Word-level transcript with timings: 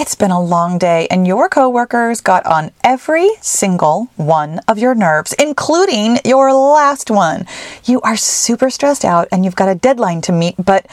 It's 0.00 0.14
been 0.14 0.30
a 0.30 0.40
long 0.40 0.78
day, 0.78 1.08
and 1.10 1.26
your 1.26 1.48
coworkers 1.48 2.20
got 2.20 2.46
on 2.46 2.70
every 2.84 3.30
single 3.40 4.08
one 4.14 4.60
of 4.68 4.78
your 4.78 4.94
nerves, 4.94 5.32
including 5.32 6.20
your 6.24 6.52
last 6.52 7.10
one. 7.10 7.46
You 7.84 8.00
are 8.02 8.16
super 8.16 8.70
stressed 8.70 9.04
out 9.04 9.26
and 9.32 9.44
you've 9.44 9.56
got 9.56 9.68
a 9.68 9.74
deadline 9.74 10.20
to 10.20 10.32
meet, 10.32 10.54
but 10.56 10.86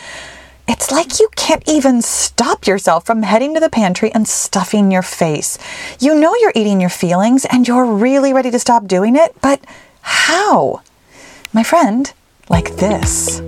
it's 0.67 0.91
like 0.91 1.19
you 1.19 1.29
can't 1.35 1.61
even 1.69 2.01
stop 2.01 2.65
yourself 2.65 3.05
from 3.05 3.21
heading 3.21 3.53
to 3.53 3.59
the 3.59 3.69
pantry 3.69 4.11
and 4.11 4.27
stuffing 4.27 4.91
your 4.91 5.03
face. 5.03 5.59
You 5.99 6.15
know 6.19 6.33
you're 6.41 6.51
eating 6.55 6.81
your 6.81 6.89
feelings 6.89 7.45
and 7.45 7.67
you're 7.67 7.85
really 7.85 8.33
ready 8.33 8.49
to 8.49 8.57
stop 8.57 8.87
doing 8.87 9.15
it, 9.15 9.39
but 9.39 9.63
how? 10.01 10.81
My 11.53 11.61
friend, 11.61 12.11
like 12.49 12.77
this. 12.77 13.39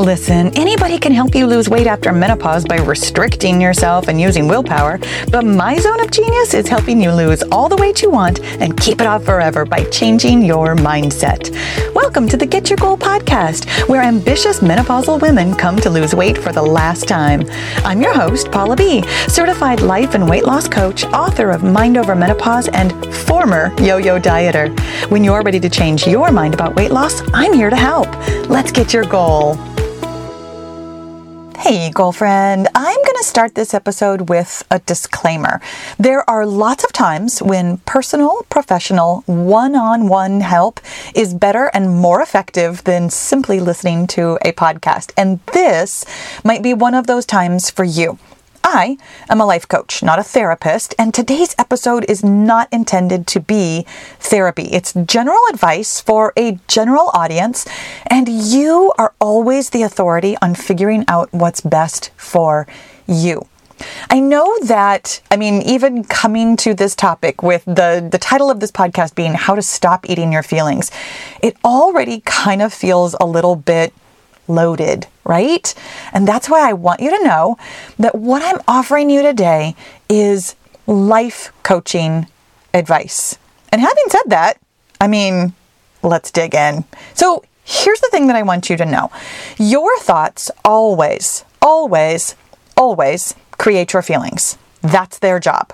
Listen, 0.00 0.46
anybody 0.56 0.98
can 0.98 1.12
help 1.12 1.34
you 1.34 1.46
lose 1.46 1.68
weight 1.68 1.86
after 1.86 2.10
menopause 2.10 2.64
by 2.64 2.78
restricting 2.78 3.60
yourself 3.60 4.08
and 4.08 4.18
using 4.18 4.48
willpower, 4.48 4.98
but 5.30 5.44
my 5.44 5.76
zone 5.76 6.00
of 6.00 6.10
genius 6.10 6.54
is 6.54 6.66
helping 6.66 7.02
you 7.02 7.12
lose 7.12 7.42
all 7.52 7.68
the 7.68 7.76
weight 7.76 8.00
you 8.00 8.08
want 8.08 8.40
and 8.62 8.80
keep 8.80 9.02
it 9.02 9.06
off 9.06 9.26
forever 9.26 9.66
by 9.66 9.84
changing 9.90 10.40
your 10.40 10.74
mindset. 10.74 11.50
Welcome 11.94 12.30
to 12.30 12.38
the 12.38 12.46
Get 12.46 12.70
Your 12.70 12.78
Goal 12.78 12.96
podcast, 12.96 13.68
where 13.90 14.00
ambitious 14.00 14.60
menopausal 14.60 15.20
women 15.20 15.54
come 15.54 15.76
to 15.80 15.90
lose 15.90 16.14
weight 16.14 16.38
for 16.38 16.50
the 16.50 16.62
last 16.62 17.06
time. 17.06 17.42
I'm 17.84 18.00
your 18.00 18.14
host, 18.14 18.50
Paula 18.50 18.76
B., 18.76 19.02
certified 19.28 19.82
life 19.82 20.14
and 20.14 20.26
weight 20.26 20.46
loss 20.46 20.66
coach, 20.66 21.04
author 21.04 21.50
of 21.50 21.62
Mind 21.62 21.98
Over 21.98 22.14
Menopause, 22.14 22.68
and 22.68 22.90
former 23.14 23.70
yo 23.82 23.98
yo 23.98 24.18
dieter. 24.18 24.70
When 25.10 25.24
you're 25.24 25.42
ready 25.42 25.60
to 25.60 25.68
change 25.68 26.06
your 26.06 26.32
mind 26.32 26.54
about 26.54 26.74
weight 26.74 26.90
loss, 26.90 27.20
I'm 27.34 27.52
here 27.52 27.68
to 27.68 27.76
help. 27.76 28.08
Let's 28.48 28.72
get 28.72 28.94
your 28.94 29.04
goal. 29.04 29.58
Hey, 31.60 31.90
girlfriend. 31.90 32.68
I'm 32.74 32.96
going 32.96 33.16
to 33.18 33.22
start 33.22 33.54
this 33.54 33.74
episode 33.74 34.30
with 34.30 34.66
a 34.70 34.78
disclaimer. 34.78 35.60
There 35.98 36.28
are 36.28 36.46
lots 36.46 36.84
of 36.84 36.90
times 36.90 37.42
when 37.42 37.76
personal, 37.84 38.46
professional, 38.48 39.24
one 39.26 39.76
on 39.76 40.08
one 40.08 40.40
help 40.40 40.80
is 41.14 41.34
better 41.34 41.70
and 41.74 41.94
more 41.94 42.22
effective 42.22 42.82
than 42.84 43.10
simply 43.10 43.60
listening 43.60 44.06
to 44.06 44.38
a 44.42 44.52
podcast. 44.52 45.12
And 45.18 45.38
this 45.52 46.06
might 46.44 46.62
be 46.62 46.72
one 46.72 46.94
of 46.94 47.06
those 47.06 47.26
times 47.26 47.68
for 47.68 47.84
you. 47.84 48.18
I 48.62 48.98
am 49.28 49.40
a 49.40 49.46
life 49.46 49.66
coach, 49.66 50.02
not 50.02 50.18
a 50.18 50.22
therapist, 50.22 50.94
and 50.98 51.12
today's 51.12 51.54
episode 51.58 52.04
is 52.08 52.24
not 52.24 52.68
intended 52.72 53.26
to 53.28 53.40
be 53.40 53.86
therapy. 54.18 54.68
It's 54.72 54.92
general 54.92 55.40
advice 55.50 56.00
for 56.00 56.32
a 56.36 56.58
general 56.68 57.10
audience, 57.14 57.66
and 58.06 58.28
you 58.28 58.92
are 58.98 59.14
always 59.20 59.70
the 59.70 59.82
authority 59.82 60.36
on 60.42 60.54
figuring 60.54 61.04
out 61.08 61.32
what's 61.32 61.60
best 61.60 62.10
for 62.16 62.66
you. 63.06 63.46
I 64.10 64.20
know 64.20 64.58
that, 64.64 65.20
I 65.30 65.36
mean, 65.36 65.62
even 65.62 66.04
coming 66.04 66.56
to 66.58 66.74
this 66.74 66.94
topic 66.94 67.42
with 67.42 67.64
the, 67.64 68.06
the 68.10 68.18
title 68.18 68.50
of 68.50 68.60
this 68.60 68.70
podcast 68.70 69.14
being 69.14 69.34
How 69.34 69.54
to 69.54 69.62
Stop 69.62 70.08
Eating 70.08 70.32
Your 70.32 70.42
Feelings, 70.42 70.90
it 71.42 71.56
already 71.64 72.20
kind 72.20 72.62
of 72.62 72.72
feels 72.72 73.16
a 73.20 73.26
little 73.26 73.56
bit 73.56 73.92
loaded, 74.50 75.06
right? 75.24 75.74
And 76.12 76.26
that's 76.26 76.48
why 76.48 76.68
I 76.68 76.72
want 76.72 77.00
you 77.00 77.16
to 77.16 77.24
know 77.24 77.56
that 77.98 78.14
what 78.14 78.42
I'm 78.42 78.60
offering 78.66 79.10
you 79.10 79.22
today 79.22 79.74
is 80.08 80.56
life 80.86 81.52
coaching 81.62 82.26
advice. 82.74 83.38
And 83.72 83.80
having 83.80 84.04
said 84.08 84.24
that, 84.26 84.58
I 85.00 85.06
mean, 85.06 85.54
let's 86.02 86.30
dig 86.30 86.54
in. 86.54 86.84
So, 87.14 87.44
here's 87.64 88.00
the 88.00 88.08
thing 88.10 88.26
that 88.26 88.36
I 88.36 88.42
want 88.42 88.68
you 88.68 88.76
to 88.76 88.84
know 88.84 89.10
your 89.58 89.96
thoughts 90.00 90.50
always, 90.64 91.44
always, 91.62 92.34
always 92.76 93.34
create 93.52 93.92
your 93.92 94.02
feelings. 94.02 94.58
That's 94.82 95.18
their 95.18 95.38
job. 95.38 95.72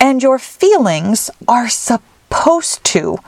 And 0.00 0.22
your 0.22 0.38
feelings 0.38 1.30
are 1.46 1.68
supposed 1.68 2.82
to 2.84 3.18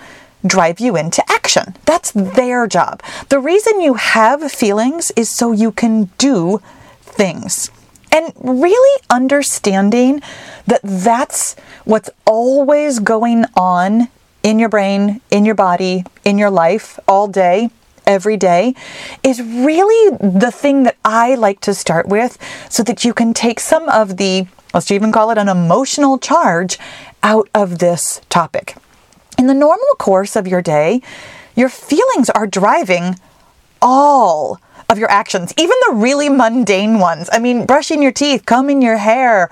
drive 0.46 0.80
you 0.80 0.96
into 0.96 1.22
action. 1.30 1.76
That's 1.86 2.12
their 2.12 2.66
job. 2.66 3.02
The 3.28 3.38
reason 3.38 3.80
you 3.80 3.94
have 3.94 4.50
feelings 4.50 5.10
is 5.16 5.30
so 5.30 5.52
you 5.52 5.72
can 5.72 6.04
do 6.18 6.60
things. 7.00 7.70
And 8.12 8.32
really 8.42 9.02
understanding 9.08 10.20
that 10.66 10.80
that's 10.82 11.54
what's 11.84 12.10
always 12.26 12.98
going 12.98 13.44
on 13.56 14.08
in 14.42 14.58
your 14.58 14.68
brain, 14.68 15.20
in 15.30 15.44
your 15.44 15.54
body, 15.54 16.04
in 16.24 16.38
your 16.38 16.50
life 16.50 16.98
all 17.06 17.28
day, 17.28 17.70
every 18.06 18.36
day 18.36 18.74
is 19.22 19.40
really 19.40 20.16
the 20.16 20.50
thing 20.50 20.82
that 20.82 20.96
I 21.04 21.34
like 21.36 21.60
to 21.60 21.74
start 21.74 22.08
with 22.08 22.38
so 22.68 22.82
that 22.82 23.04
you 23.04 23.14
can 23.14 23.32
take 23.34 23.60
some 23.60 23.88
of 23.88 24.16
the, 24.16 24.46
let's 24.74 24.90
even 24.90 25.12
call 25.12 25.30
it 25.30 25.38
an 25.38 25.48
emotional 25.48 26.18
charge, 26.18 26.78
out 27.22 27.48
of 27.54 27.78
this 27.78 28.20
topic. 28.30 28.76
In 29.38 29.46
the 29.46 29.54
normal 29.54 29.94
course 29.98 30.36
of 30.36 30.46
your 30.46 30.62
day, 30.62 31.02
your 31.54 31.68
feelings 31.68 32.30
are 32.30 32.46
driving 32.46 33.16
all 33.82 34.60
of 34.88 34.98
your 34.98 35.10
actions, 35.10 35.54
even 35.56 35.76
the 35.88 35.94
really 35.94 36.28
mundane 36.28 36.98
ones. 36.98 37.30
I 37.32 37.38
mean, 37.38 37.64
brushing 37.64 38.02
your 38.02 38.12
teeth, 38.12 38.44
combing 38.44 38.82
your 38.82 38.96
hair, 38.96 39.48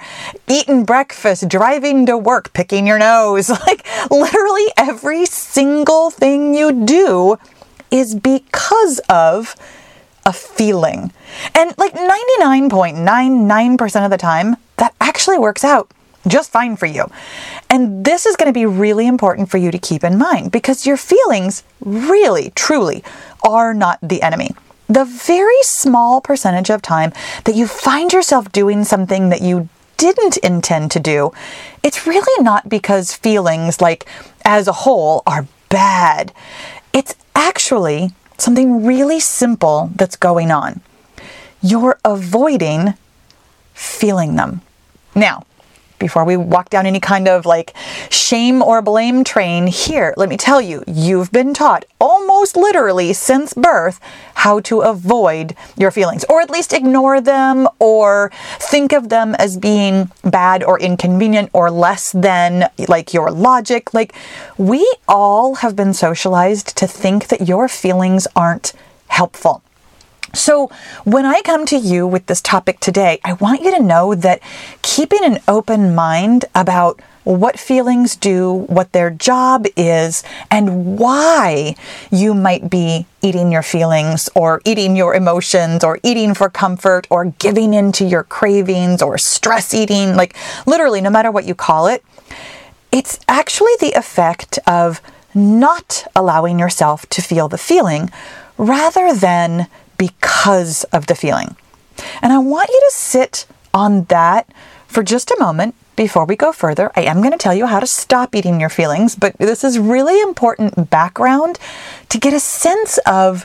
eating 0.49 0.85
breakfast, 0.85 1.49
driving 1.49 2.07
to 2.07 2.19
work, 2.19 2.53
picking 2.53 2.87
your 2.87 2.99
nose. 2.99 3.51
Like, 3.69 3.87
literally 4.11 4.67
every 4.77 5.27
single 5.27 6.11
thing 6.11 6.55
you 6.55 6.85
do 6.85 7.37
is 7.91 8.15
because 8.15 9.01
of 9.09 9.57
a 10.25 10.33
feeling. 10.33 11.13
And 11.55 11.75
like 11.79 11.93
99.99% 11.93 14.05
of 14.05 14.11
the 14.11 14.17
time, 14.17 14.57
that 14.77 14.95
actually 15.01 15.39
works 15.39 15.65
out 15.65 15.91
just 16.27 16.51
fine 16.51 16.77
for 16.77 16.87
you. 16.87 17.11
And 17.71 18.05
this 18.05 18.27
is 18.27 18.37
going 18.37 18.49
to 18.49 18.53
be 18.53 18.67
really 18.67 19.07
important 19.07 19.51
for 19.51 19.59
you 19.59 19.71
to 19.71 19.79
keep 19.79 20.05
in 20.05 20.19
mind 20.19 20.51
because 20.51 20.87
your 20.87 20.97
feelings 20.97 21.63
really, 21.81 22.51
truly 22.55 23.05
are 23.43 23.73
not 23.75 23.99
the 24.03 24.23
enemy. 24.23 24.51
The 24.89 25.05
very 25.05 25.63
small 25.63 26.21
percentage 26.21 26.71
of 26.71 26.83
time 26.83 27.13
that 27.45 27.55
you 27.55 27.67
find 27.67 28.13
yourself 28.13 28.51
doing 28.53 28.85
something 28.85 29.29
that 29.29 29.43
you 29.43 29.69
didn't 29.99 30.39
intend 30.39 30.91
to 30.93 31.01
do, 31.01 31.33
it's 31.83 32.07
really 32.07 32.43
not 32.43 32.69
because 32.69 33.15
feelings, 33.15 33.81
like 33.81 34.07
as 34.45 34.67
a 34.67 34.73
whole, 34.73 35.23
are 35.27 35.47
bad. 35.69 36.33
It's 36.93 37.15
actually 37.35 38.11
something 38.39 38.87
really 38.87 39.21
simple 39.21 39.91
that's 39.95 40.17
going 40.17 40.51
on. 40.51 40.81
You're 41.61 41.99
avoiding 42.05 42.95
feeling 43.75 44.37
them. 44.37 44.63
Now, 45.15 45.45
before 45.99 46.25
we 46.25 46.37
walk 46.37 46.71
down 46.71 46.87
any 46.87 47.01
kind 47.01 47.29
of 47.29 47.47
like 47.47 47.75
shame 48.11 48.63
or 48.63 48.83
blame 48.83 49.25
train 49.25 49.67
here, 49.67 50.15
let 50.17 50.29
me 50.29 50.37
tell 50.37 50.61
you, 50.61 50.85
you've 50.87 51.31
been 51.33 51.55
taught 51.55 51.85
almost 52.01 52.57
literally 52.57 53.13
since 53.13 53.55
birth 53.55 54.01
how 54.35 54.61
to 54.61 54.81
avoid 54.81 55.57
your 55.77 55.91
feelings, 55.91 56.25
or 56.29 56.41
at 56.41 56.51
least 56.51 56.73
ignore 56.73 57.21
them, 57.21 57.69
or 57.79 58.31
think 58.59 58.93
of 58.93 59.09
them 59.09 59.35
as 59.35 59.57
being 59.57 60.11
bad 60.23 60.63
or 60.63 60.79
inconvenient 60.81 61.51
or 61.53 61.71
less 61.71 62.13
than 62.13 62.71
like 62.87 63.13
your 63.13 63.31
logic. 63.31 63.93
Like, 63.93 64.15
we 64.57 64.89
all 65.09 65.57
have 65.57 65.75
been 65.75 65.93
socialized 65.93 66.77
to 66.77 66.87
think 66.87 67.29
that 67.29 67.49
your 67.49 67.69
feelings 67.69 68.27
aren't 68.37 68.73
helpful. 69.09 69.63
So, 70.39 70.71
when 71.05 71.27
I 71.27 71.43
come 71.43 71.67
to 71.67 71.77
you 71.77 72.07
with 72.07 72.27
this 72.27 72.41
topic 72.41 72.79
today, 72.79 73.19
I 73.25 73.33
want 73.33 73.63
you 73.63 73.75
to 73.75 73.83
know 73.83 74.15
that 74.15 74.41
keeping 74.83 75.25
an 75.25 75.41
open 75.49 75.97
mind 75.97 76.45
about 76.55 77.01
what 77.25 77.59
feelings 77.59 78.15
do, 78.15 78.53
what 78.69 78.93
their 78.93 79.11
job 79.11 79.67
is, 79.77 80.23
and 80.49 80.97
why 80.97 81.75
you 82.13 82.35
might 82.35 82.71
be 82.71 83.07
eating 83.21 83.51
your 83.51 83.65
feelings 83.65 84.31
or 84.37 84.63
eating 84.65 84.95
your 84.95 85.15
emotions 85.15 85.83
or 85.83 85.99
eating 86.05 86.35
for 86.35 86.49
comfort 86.49 87.07
or 87.11 87.27
giving 87.41 87.75
into 87.75 88.05
your 88.07 88.23
cravings 88.23 89.03
or 89.03 89.19
stress 89.19 89.75
eating, 89.75 90.15
like 90.15 90.37
literally, 90.67 91.01
no 91.01 91.11
matter 91.11 91.33
what 91.33 91.47
you 91.47 91.55
call 91.55 91.89
it, 91.89 92.05
it's 92.93 93.19
actually 93.27 93.75
the 93.81 93.93
effect 93.93 94.59
of 94.69 95.03
not 95.35 96.07
allowing 96.15 96.61
yourself 96.61 97.07
to 97.07 97.21
feel 97.21 97.49
the 97.49 97.59
feeling 97.59 98.09
rather 98.57 99.13
than 99.15 99.67
because 99.99 100.85
of 100.85 101.07
the 101.07 101.15
feeling. 101.15 101.57
And 102.23 102.33
I 102.33 102.39
want 102.39 102.71
you 102.71 102.81
to 102.89 102.95
sit 102.95 103.47
on 103.75 104.05
that 104.05 104.49
for 104.87 105.03
just 105.03 105.31
a 105.31 105.37
moment 105.39 105.75
before 105.97 106.25
we 106.25 106.37
go 106.37 106.53
further. 106.53 106.91
I 106.95 107.03
am 107.03 107.19
going 107.19 107.33
to 107.33 107.39
tell 107.39 107.55
you 107.55 107.67
how 107.67 107.81
to 107.81 107.87
stop 107.87 108.35
eating 108.35 108.61
your 108.61 108.69
feelings, 108.69 109.17
but 109.17 109.37
this 109.39 109.65
is 109.65 109.79
really 109.79 110.21
important 110.21 110.89
background 110.91 111.59
to 112.09 112.19
get 112.19 112.33
a 112.33 112.41
sense 112.41 112.99
of 113.05 113.45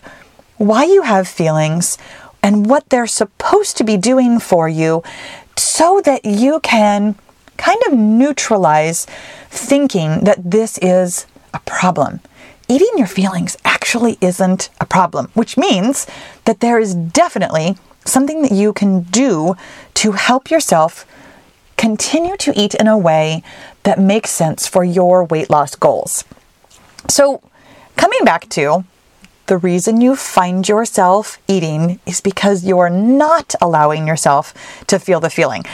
why 0.58 0.84
you 0.84 1.02
have 1.02 1.28
feelings 1.28 1.98
and 2.44 2.68
what 2.68 2.88
they're 2.90 3.08
supposed 3.08 3.76
to 3.78 3.84
be 3.84 3.98
doing 3.98 4.40
for 4.40 4.70
you 4.70 5.02
so 5.58 6.00
that 6.02 6.26
you 6.26 6.60
can 6.60 7.16
kind 7.58 7.82
of 7.88 7.94
neutralize 7.94 9.06
thinking 9.50 10.24
that 10.24 10.52
this 10.52 10.78
is 10.80 11.26
a 11.54 11.60
problem 11.62 12.20
eating 12.68 12.92
your 12.98 13.08
feelings 13.08 13.58
actually 13.66 14.18
isn't 14.22 14.70
a 14.80 14.86
problem, 14.86 15.30
which 15.34 15.58
means 15.58 16.08
that 16.46 16.60
there 16.60 16.80
is 16.80 16.96
definitely 16.96 17.78
something 18.06 18.42
that 18.42 18.52
you 18.52 18.74
can 18.74 19.02
do 19.04 19.56
to 19.96 20.14
help 20.14 20.50
yourself 20.50 21.06
continue 21.78 22.38
to 22.38 22.54
eat 22.56 22.76
in 22.76 22.88
a 22.88 22.98
way 22.98 23.44
that 23.84 24.00
makes 24.00 24.30
sense 24.30 24.68
for 24.68 24.84
your 24.84 25.26
weight 25.26 25.50
loss 25.50 25.76
goals. 25.76 26.24
So, 27.10 27.42
coming 27.96 28.24
back 28.24 28.50
to 28.50 28.86
the 29.48 29.58
reason 29.58 30.00
you 30.00 30.16
find 30.16 30.68
yourself 30.68 31.38
eating 31.48 32.00
is 32.06 32.22
because 32.22 32.64
you're 32.64 32.90
not 32.90 33.56
allowing 33.62 34.08
yourself 34.08 34.54
to 34.88 35.00
feel 35.00 35.20
the 35.20 35.30
feeling. 35.30 35.66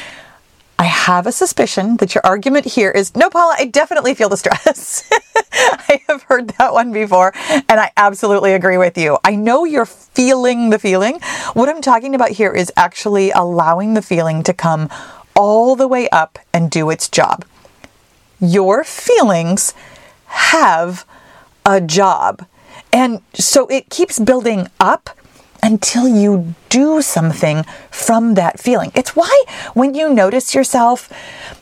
I 0.80 0.86
have 0.86 1.28
a 1.28 1.34
suspicion 1.34 1.98
that 1.98 2.16
your 2.16 2.26
argument 2.26 2.66
here 2.66 2.90
is 2.90 3.14
no, 3.14 3.30
Paula, 3.30 3.54
I 3.60 3.66
definitely 3.66 4.14
feel 4.14 4.30
the 4.30 4.38
stress. 4.38 5.04
I 5.52 6.02
have 6.08 6.24
heard 6.24 6.48
that 6.52 6.72
one 6.72 6.94
before, 6.94 7.34
and 7.50 7.82
I 7.82 7.92
absolutely 7.98 8.54
agree 8.54 8.78
with 8.78 8.98
you. 8.98 9.18
I 9.26 9.36
know 9.36 9.66
you're 9.66 9.86
feeling 9.86 10.70
the 10.70 10.80
feeling. 10.80 11.20
What 11.54 11.68
I'm 11.68 11.82
talking 11.82 12.16
about 12.16 12.30
here 12.30 12.54
is 12.54 12.72
actually 12.78 13.30
allowing 13.32 13.94
the 13.94 14.02
feeling 14.02 14.42
to 14.44 14.54
come 14.54 14.90
all 15.36 15.76
the 15.76 15.88
way 15.88 16.08
up 16.12 16.40
and 16.54 16.72
do 16.72 16.90
its 16.90 17.10
job. 17.10 17.44
Your 18.40 18.86
feelings 18.86 19.74
have 20.28 21.06
a 21.66 21.82
job. 21.82 22.46
And 22.94 23.22
so 23.34 23.68
it 23.68 23.90
keeps 23.90 24.18
building 24.18 24.68
up 24.80 25.10
until 25.70 26.08
you 26.08 26.56
do 26.70 27.00
something 27.02 27.64
from 27.92 28.34
that 28.34 28.60
feeling. 28.60 28.92
It's 28.96 29.16
why 29.16 29.44
when 29.76 29.94
you 29.94 30.12
notice 30.12 30.56
yourself, 30.56 31.12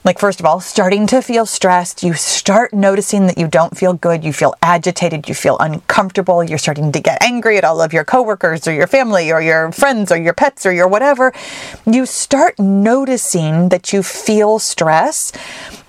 like, 0.05 0.17
first 0.17 0.39
of 0.39 0.45
all, 0.45 0.61
starting 0.61 1.05
to 1.07 1.21
feel 1.21 1.45
stressed, 1.45 2.03
you 2.03 2.13
start 2.13 2.73
noticing 2.73 3.27
that 3.27 3.37
you 3.37 3.47
don't 3.47 3.77
feel 3.77 3.93
good, 3.93 4.23
you 4.23 4.31
feel 4.31 4.55
agitated, 4.61 5.27
you 5.27 5.35
feel 5.35 5.57
uncomfortable, 5.59 6.41
you're 6.41 6.57
starting 6.57 6.93
to 6.93 7.01
get 7.01 7.21
angry 7.21 7.57
at 7.57 7.65
all 7.65 7.81
of 7.81 7.91
your 7.91 8.05
coworkers 8.05 8.65
or 8.65 8.73
your 8.73 8.87
family 8.87 9.29
or 9.31 9.41
your 9.41 9.73
friends 9.73 10.09
or 10.09 10.17
your 10.17 10.33
pets 10.33 10.65
or 10.65 10.71
your 10.71 10.87
whatever. 10.87 11.33
You 11.85 12.05
start 12.05 12.57
noticing 12.57 13.69
that 13.69 13.91
you 13.91 14.03
feel 14.03 14.57
stress 14.59 15.33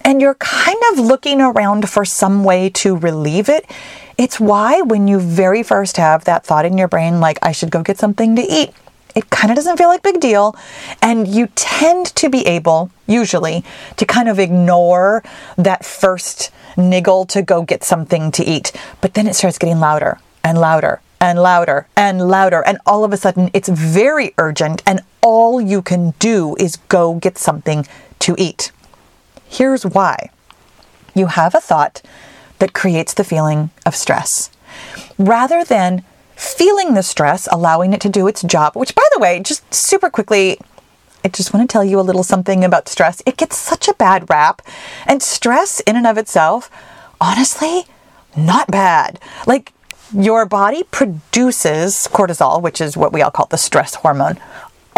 and 0.04 0.20
you're 0.20 0.34
kind 0.34 0.80
of 0.92 0.98
looking 0.98 1.40
around 1.40 1.88
for 1.88 2.04
some 2.04 2.42
way 2.42 2.68
to 2.70 2.96
relieve 2.96 3.48
it. 3.48 3.70
It's 4.18 4.40
why 4.40 4.80
when 4.82 5.06
you 5.06 5.20
very 5.20 5.62
first 5.62 5.96
have 5.96 6.24
that 6.24 6.44
thought 6.44 6.64
in 6.64 6.76
your 6.76 6.88
brain, 6.88 7.20
like, 7.20 7.38
I 7.40 7.52
should 7.52 7.70
go 7.70 7.84
get 7.84 7.98
something 7.98 8.34
to 8.34 8.42
eat, 8.42 8.72
it 9.14 9.30
kind 9.30 9.50
of 9.50 9.56
doesn't 9.56 9.76
feel 9.76 9.88
like 9.88 10.02
big 10.02 10.20
deal. 10.20 10.56
And 11.00 11.26
you 11.26 11.48
tend 11.54 12.06
to 12.16 12.28
be 12.28 12.44
able, 12.46 12.90
usually, 13.06 13.64
to 13.96 14.04
kind 14.04 14.28
of 14.28 14.38
ignore 14.38 15.22
that 15.56 15.84
first 15.84 16.50
niggle 16.76 17.26
to 17.26 17.42
go 17.42 17.62
get 17.62 17.84
something 17.84 18.30
to 18.32 18.44
eat. 18.44 18.72
But 19.00 19.14
then 19.14 19.26
it 19.26 19.34
starts 19.34 19.58
getting 19.58 19.80
louder 19.80 20.18
and 20.42 20.58
louder 20.58 21.00
and 21.20 21.40
louder 21.40 21.86
and 21.96 22.28
louder. 22.28 22.62
And 22.66 22.78
all 22.86 23.04
of 23.04 23.12
a 23.12 23.16
sudden, 23.16 23.50
it's 23.54 23.68
very 23.68 24.34
urgent. 24.36 24.82
And 24.84 25.00
all 25.22 25.60
you 25.60 25.80
can 25.80 26.14
do 26.18 26.56
is 26.58 26.76
go 26.88 27.14
get 27.14 27.38
something 27.38 27.86
to 28.20 28.34
eat. 28.36 28.72
Here's 29.48 29.86
why 29.86 30.30
you 31.14 31.26
have 31.26 31.54
a 31.54 31.60
thought 31.60 32.02
that 32.58 32.72
creates 32.72 33.14
the 33.14 33.24
feeling 33.24 33.70
of 33.86 33.94
stress. 33.94 34.50
Rather 35.18 35.64
than 35.64 36.04
feeling 36.36 36.94
the 36.94 37.02
stress, 37.02 37.48
allowing 37.50 37.92
it 37.92 38.00
to 38.00 38.08
do 38.08 38.28
its 38.28 38.42
job, 38.42 38.74
which, 38.76 38.94
by 38.94 39.02
the 39.12 39.20
way, 39.20 39.40
just 39.40 39.72
super 39.74 40.08
quickly, 40.08 40.58
I 41.24 41.28
just 41.28 41.52
want 41.52 41.68
to 41.68 41.72
tell 41.72 41.84
you 41.84 41.98
a 41.98 42.02
little 42.02 42.22
something 42.22 42.64
about 42.64 42.88
stress. 42.88 43.20
It 43.26 43.36
gets 43.36 43.56
such 43.56 43.88
a 43.88 43.94
bad 43.94 44.30
rap, 44.30 44.62
and 45.06 45.22
stress 45.22 45.80
in 45.80 45.96
and 45.96 46.06
of 46.06 46.16
itself, 46.16 46.70
honestly, 47.20 47.86
not 48.36 48.70
bad. 48.70 49.18
Like, 49.46 49.72
your 50.14 50.46
body 50.46 50.84
produces 50.84 52.08
cortisol, 52.12 52.62
which 52.62 52.80
is 52.80 52.96
what 52.96 53.12
we 53.12 53.20
all 53.20 53.30
call 53.30 53.46
the 53.46 53.58
stress 53.58 53.96
hormone, 53.96 54.38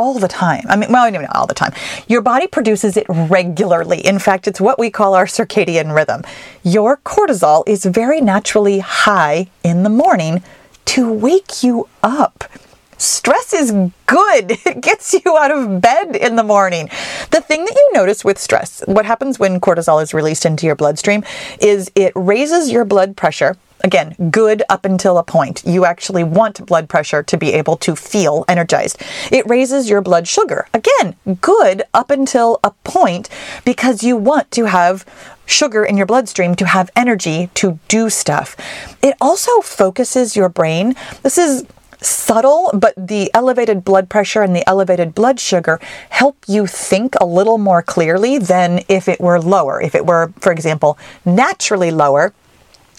all 0.01 0.19
the 0.19 0.29
time. 0.29 0.65
I 0.67 0.77
mean, 0.77 0.91
well, 0.91 1.11
not 1.11 1.37
all 1.37 1.47
the 1.47 1.55
time. 1.55 1.75
Your 2.09 2.23
body 2.23 2.47
produces 2.47 2.97
it 2.97 3.05
regularly. 3.07 4.01
In 4.05 4.19
fact, 4.19 4.49
it's 4.49 4.61
what 4.61 4.79
we 4.79 4.91
call 4.91 5.15
our 5.15 5.27
circadian 5.27 5.95
rhythm. 5.95 6.23
Your 6.63 6.97
cortisol 6.97 7.63
is 7.67 7.85
very 7.85 8.23
naturally 8.23 8.79
high 8.79 9.49
in 9.63 9.83
the 9.83 9.91
morning 9.91 10.43
to 10.87 11.13
wake 11.13 11.63
you 11.63 11.87
up. 12.03 12.45
Stress 12.97 13.53
is 13.53 13.73
good. 14.07 14.53
It 14.67 14.81
gets 14.81 15.13
you 15.13 15.37
out 15.37 15.51
of 15.51 15.81
bed 15.83 16.17
in 16.17 16.37
the 16.37 16.43
morning. 16.43 16.89
The 17.31 17.43
thing 17.43 17.65
that 17.67 17.75
you 17.75 17.91
notice 17.93 18.25
with 18.25 18.39
stress, 18.39 18.83
what 18.87 19.05
happens 19.05 19.39
when 19.39 19.61
cortisol 19.61 20.03
is 20.03 20.15
released 20.15 20.47
into 20.47 20.65
your 20.65 20.77
bloodstream, 20.77 21.25
is 21.61 21.91
it 21.95 22.13
raises 22.15 22.71
your 22.71 22.85
blood 22.87 23.17
pressure 23.17 23.57
Again, 23.83 24.15
good 24.31 24.63
up 24.69 24.85
until 24.85 25.19
a 25.19 25.23
point. 25.23 25.63
You 25.65 25.85
actually 25.85 26.25
want 26.25 26.67
blood 26.67 26.89
pressure 26.89 27.23
to 27.23 27.37
be 27.37 27.53
able 27.55 27.77
to 27.79 27.97
feel 27.97 28.45
energized. 28.47 29.01
It 29.33 29.49
raises 29.49 29.89
your 29.89 30.03
blood 30.03 30.29
sugar. 30.29 30.67
Again, 30.75 31.17
good 31.41 31.83
up 31.95 32.11
until 32.11 32.61
a 32.63 32.73
point 32.85 33.29
because 33.65 34.03
you 34.03 34.17
want 34.17 34.51
to 34.53 34.67
have 34.67 35.07
sugar 35.47 35.85
in 35.85 35.97
your 35.97 36.07
bloodstream 36.07 36.55
to 36.57 36.67
have 36.67 36.91
energy 36.95 37.51
to 37.55 37.79
do 37.89 38.11
stuff. 38.11 38.57
It 39.03 39.15
also 39.21 39.61
focuses 39.61 40.37
your 40.37 40.49
brain. 40.49 40.95
This 41.23 41.39
is 41.39 41.67
subtle, 42.03 42.71
but 42.73 42.95
the 42.97 43.31
elevated 43.35 43.85
blood 43.85 44.09
pressure 44.09 44.43
and 44.43 44.55
the 44.55 44.67
elevated 44.69 45.15
blood 45.15 45.41
sugar 45.41 45.81
help 46.11 46.37
you 46.47 46.67
think 46.67 47.15
a 47.21 47.27
little 47.27 47.59
more 47.59 47.83
clearly 47.83 48.39
than 48.39 48.83
if 48.89 49.09
it 49.09 49.21
were 49.21 49.41
lower. 49.41 49.81
If 49.81 49.95
it 49.95 50.07
were, 50.07 50.33
for 50.39 50.53
example, 50.53 50.99
naturally 51.25 51.91
lower, 51.91 52.33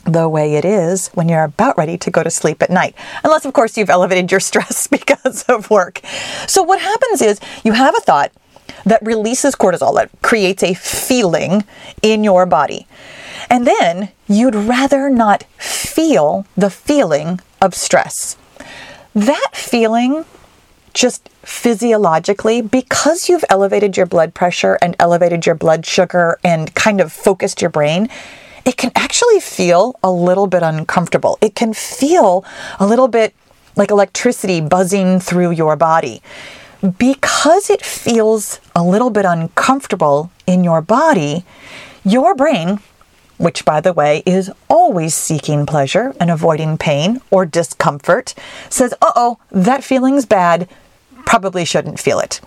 the 0.06 0.28
way 0.28 0.56
it 0.56 0.66
is 0.66 1.10
when 1.10 1.30
you're 1.30 1.44
about 1.44 1.78
ready 1.78 1.98
to 1.98 2.12
go 2.12 2.24
to 2.24 2.30
sleep 2.30 2.62
at 2.62 2.70
night. 2.70 2.96
Unless, 3.24 3.46
of 3.46 3.54
course, 3.54 3.78
you've 3.78 3.90
elevated 3.98 4.32
your 4.32 4.40
stress 4.40 4.88
because 4.98 5.44
of 5.44 5.70
work. 5.70 6.02
So, 6.48 6.64
what 6.64 6.82
happens 6.82 7.22
is 7.22 7.40
you 7.64 7.74
have 7.74 7.96
a 7.96 8.02
thought 8.02 8.32
that 8.86 9.06
releases 9.06 9.56
cortisol, 9.56 9.96
that 9.96 10.10
creates 10.22 10.64
a 10.64 10.74
feeling 10.74 11.64
in 12.02 12.24
your 12.24 12.46
body. 12.46 12.88
And 13.50 13.68
then 13.68 14.10
you'd 14.28 14.56
rather 14.56 15.10
not 15.10 15.44
feel 15.58 16.46
the 16.56 16.70
feeling 16.70 17.42
of 17.62 17.76
stress. 17.76 18.38
That 19.14 19.50
feeling, 19.54 20.26
just 20.94 21.30
physiologically, 21.44 22.62
because 22.62 23.28
you've 23.28 23.44
elevated 23.50 23.98
your 23.98 24.06
blood 24.06 24.34
pressure 24.34 24.78
and 24.82 24.96
elevated 25.00 25.46
your 25.46 25.56
blood 25.56 25.86
sugar 25.86 26.40
and 26.44 26.74
kind 26.76 27.02
of 27.02 27.12
focused 27.12 27.62
your 27.62 27.70
brain, 27.70 28.10
it 28.66 28.78
can 28.78 28.92
actually 28.96 29.40
feel 29.40 29.98
a 30.04 30.12
little 30.12 30.48
bit 30.48 30.64
uncomfortable. 30.64 31.38
It 31.42 31.56
can 31.56 31.74
feel 31.74 32.46
a 32.80 32.86
little 32.86 33.08
bit 33.08 33.34
like 33.76 33.92
electricity 33.92 34.62
buzzing 34.62 35.20
through 35.20 35.52
your 35.52 35.76
body. 35.76 36.22
Because 36.98 37.70
it 37.70 37.86
feels 37.86 38.60
a 38.76 38.84
little 38.84 39.10
bit 39.10 39.26
uncomfortable 39.26 40.32
in 40.48 40.64
your 40.64 40.82
body, 40.82 41.46
your 42.04 42.36
brain, 42.36 42.80
which 43.38 43.66
by 43.66 43.82
the 43.82 43.94
way 43.94 44.24
is 44.26 44.52
always 44.68 45.14
seeking 45.14 45.66
pleasure 45.66 46.14
and 46.20 46.30
avoiding 46.30 46.78
pain 46.78 47.22
or 47.30 47.46
discomfort, 47.46 48.34
says, 48.70 48.94
uh 49.02 49.12
oh, 49.16 49.38
that 49.52 49.84
feeling's 49.84 50.26
bad, 50.26 50.68
probably 51.26 51.66
shouldn't 51.66 52.00
feel 52.00 52.20
it. 52.20 52.42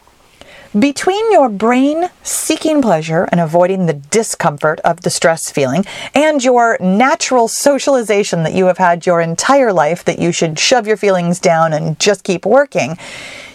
Between 0.79 1.31
your 1.31 1.49
brain 1.49 2.11
seeking 2.25 2.83
pleasure 2.83 3.29
and 3.31 3.41
avoiding 3.41 3.87
the 3.87 3.93
discomfort 3.93 4.81
of 4.81 5.03
the 5.03 5.11
stress 5.11 5.49
feeling 5.49 5.85
and 6.17 6.43
your 6.43 6.79
natural 6.81 7.47
socialization 7.47 8.43
that 8.43 8.55
you 8.55 8.67
have 8.67 8.79
had 8.79 9.07
your 9.07 9.21
entire 9.21 9.73
life 9.73 10.05
that 10.05 10.19
you 10.19 10.33
should 10.33 10.59
shove 10.59 10.89
your 10.89 10.97
feelings 10.97 11.39
down 11.39 11.73
and 11.73 12.01
just 12.01 12.25
keep 12.25 12.45
working, 12.45 12.99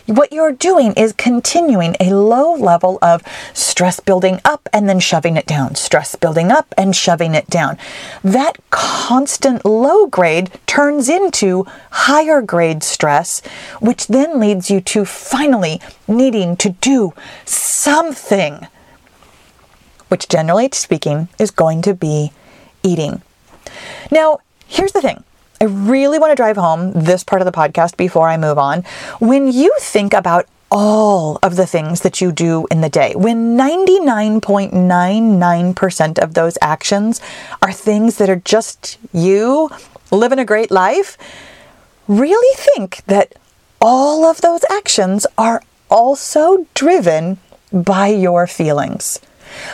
what 0.09 0.33
you're 0.33 0.51
doing 0.51 0.93
is 0.93 1.13
continuing 1.13 1.95
a 1.99 2.09
low 2.13 2.55
level 2.55 2.97
of 3.01 3.23
stress 3.53 3.99
building 3.99 4.39
up 4.43 4.67
and 4.73 4.89
then 4.89 4.99
shoving 4.99 5.37
it 5.37 5.45
down, 5.45 5.75
stress 5.75 6.15
building 6.15 6.51
up 6.51 6.73
and 6.77 6.95
shoving 6.95 7.35
it 7.35 7.47
down. 7.47 7.77
That 8.23 8.57
constant 8.71 9.63
low 9.63 10.07
grade 10.07 10.51
turns 10.65 11.09
into 11.09 11.65
higher 11.91 12.41
grade 12.41 12.81
stress, 12.83 13.41
which 13.79 14.07
then 14.07 14.39
leads 14.39 14.71
you 14.71 14.81
to 14.81 15.05
finally 15.05 15.79
needing 16.07 16.57
to 16.57 16.69
do 16.69 17.13
something, 17.45 18.67
which 20.07 20.27
generally 20.27 20.69
speaking 20.73 21.29
is 21.37 21.51
going 21.51 21.83
to 21.83 21.93
be 21.93 22.31
eating. 22.81 23.21
Now, 24.09 24.39
here's 24.67 24.91
the 24.91 25.01
thing 25.01 25.23
I 25.61 25.65
really 25.65 26.19
want 26.19 26.31
to 26.31 26.35
drive 26.35 26.55
home 26.55 26.93
this 26.93 27.25
part 27.25 27.41
of 27.41 27.45
the 27.45 27.51
podcast 27.51 27.97
before 27.97 28.29
I 28.29 28.37
move 28.37 28.57
on. 28.57 28.83
When 29.19 29.51
you 29.51 29.75
think 29.81 30.13
about 30.13 30.45
all 30.71 31.37
of 31.43 31.57
the 31.57 31.67
things 31.67 31.99
that 32.01 32.21
you 32.21 32.31
do 32.31 32.65
in 32.71 32.79
the 32.79 32.87
day, 32.87 33.13
when 33.13 33.57
99.99% 33.57 36.19
of 36.19 36.33
those 36.33 36.57
actions 36.61 37.19
are 37.61 37.73
things 37.73 38.15
that 38.19 38.29
are 38.29 38.37
just 38.37 38.97
you 39.11 39.69
living 40.11 40.39
a 40.39 40.45
great 40.45 40.71
life, 40.71 41.17
really 42.07 42.55
think 42.55 43.03
that 43.07 43.33
all 43.81 44.23
of 44.23 44.39
those 44.39 44.63
actions 44.71 45.27
are 45.37 45.61
also 45.89 46.67
driven 46.73 47.37
by 47.73 48.07
your 48.07 48.47
feelings. 48.47 49.19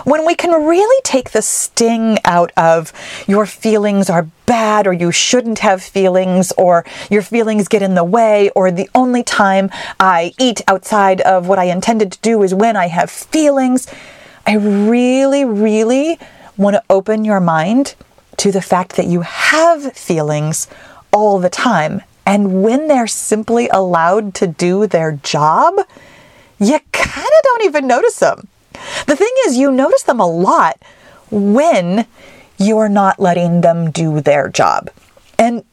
When 0.04 0.26
we 0.26 0.36
can 0.36 0.52
really 0.52 1.02
take 1.04 1.32
the 1.32 1.42
sting 1.42 2.18
out 2.26 2.52
of 2.58 2.94
your 3.28 3.46
feelings 3.46 4.10
are 4.10 4.28
bad 4.46 4.88
or 4.88 4.94
you 4.94 5.12
shouldn't 5.12 5.60
have 5.60 5.82
feelings 5.82 6.52
or 6.58 6.86
your 7.10 7.22
feelings 7.22 7.68
get 7.68 7.82
in 7.82 7.96
the 7.96 8.04
way 8.04 8.50
or 8.56 8.72
the 8.72 8.90
only 8.94 9.24
time 9.24 9.70
I 10.00 10.34
eat 10.40 10.62
outside 10.68 11.22
of 11.22 11.48
what 11.48 11.60
I 11.60 11.66
intended 11.66 12.12
to 12.12 12.20
do 12.22 12.44
is 12.44 12.54
when 12.54 12.76
I 12.76 12.88
have 12.88 13.10
feelings. 13.10 13.88
I 14.46 14.56
really, 14.56 15.44
really 15.46 16.20
want 16.58 16.76
to 16.76 16.84
open 16.90 17.26
your 17.26 17.40
mind 17.40 17.96
to 18.38 18.52
the 18.52 18.62
fact 18.62 18.96
that 18.96 19.08
you 19.08 19.22
have 19.22 19.94
feelings 19.94 20.68
all 21.12 21.40
the 21.40 21.50
time. 21.50 22.02
And 22.26 22.64
when 22.64 22.88
they're 22.88 23.08
simply 23.08 23.70
allowed 23.70 24.34
to 24.36 24.48
do 24.48 24.88
their 24.88 25.14
job, 25.14 25.76
you 26.60 26.80
kind 26.92 27.28
of 27.28 27.44
don't 27.44 27.66
even 27.66 27.88
notice 27.88 28.20
them. 28.20 28.48
The 29.08 29.16
thing 29.16 29.32
is, 29.48 29.58
you 29.58 29.72
notice 29.72 30.04
them 30.04 30.20
a 30.20 30.28
lot 30.28 30.82
when 31.32 32.08
you're 32.58 32.90
not 32.90 33.20
letting 33.20 33.62
them 33.62 33.92
do 33.92 34.22
their 34.22 34.50
job. 34.50 34.90
And 35.38 35.64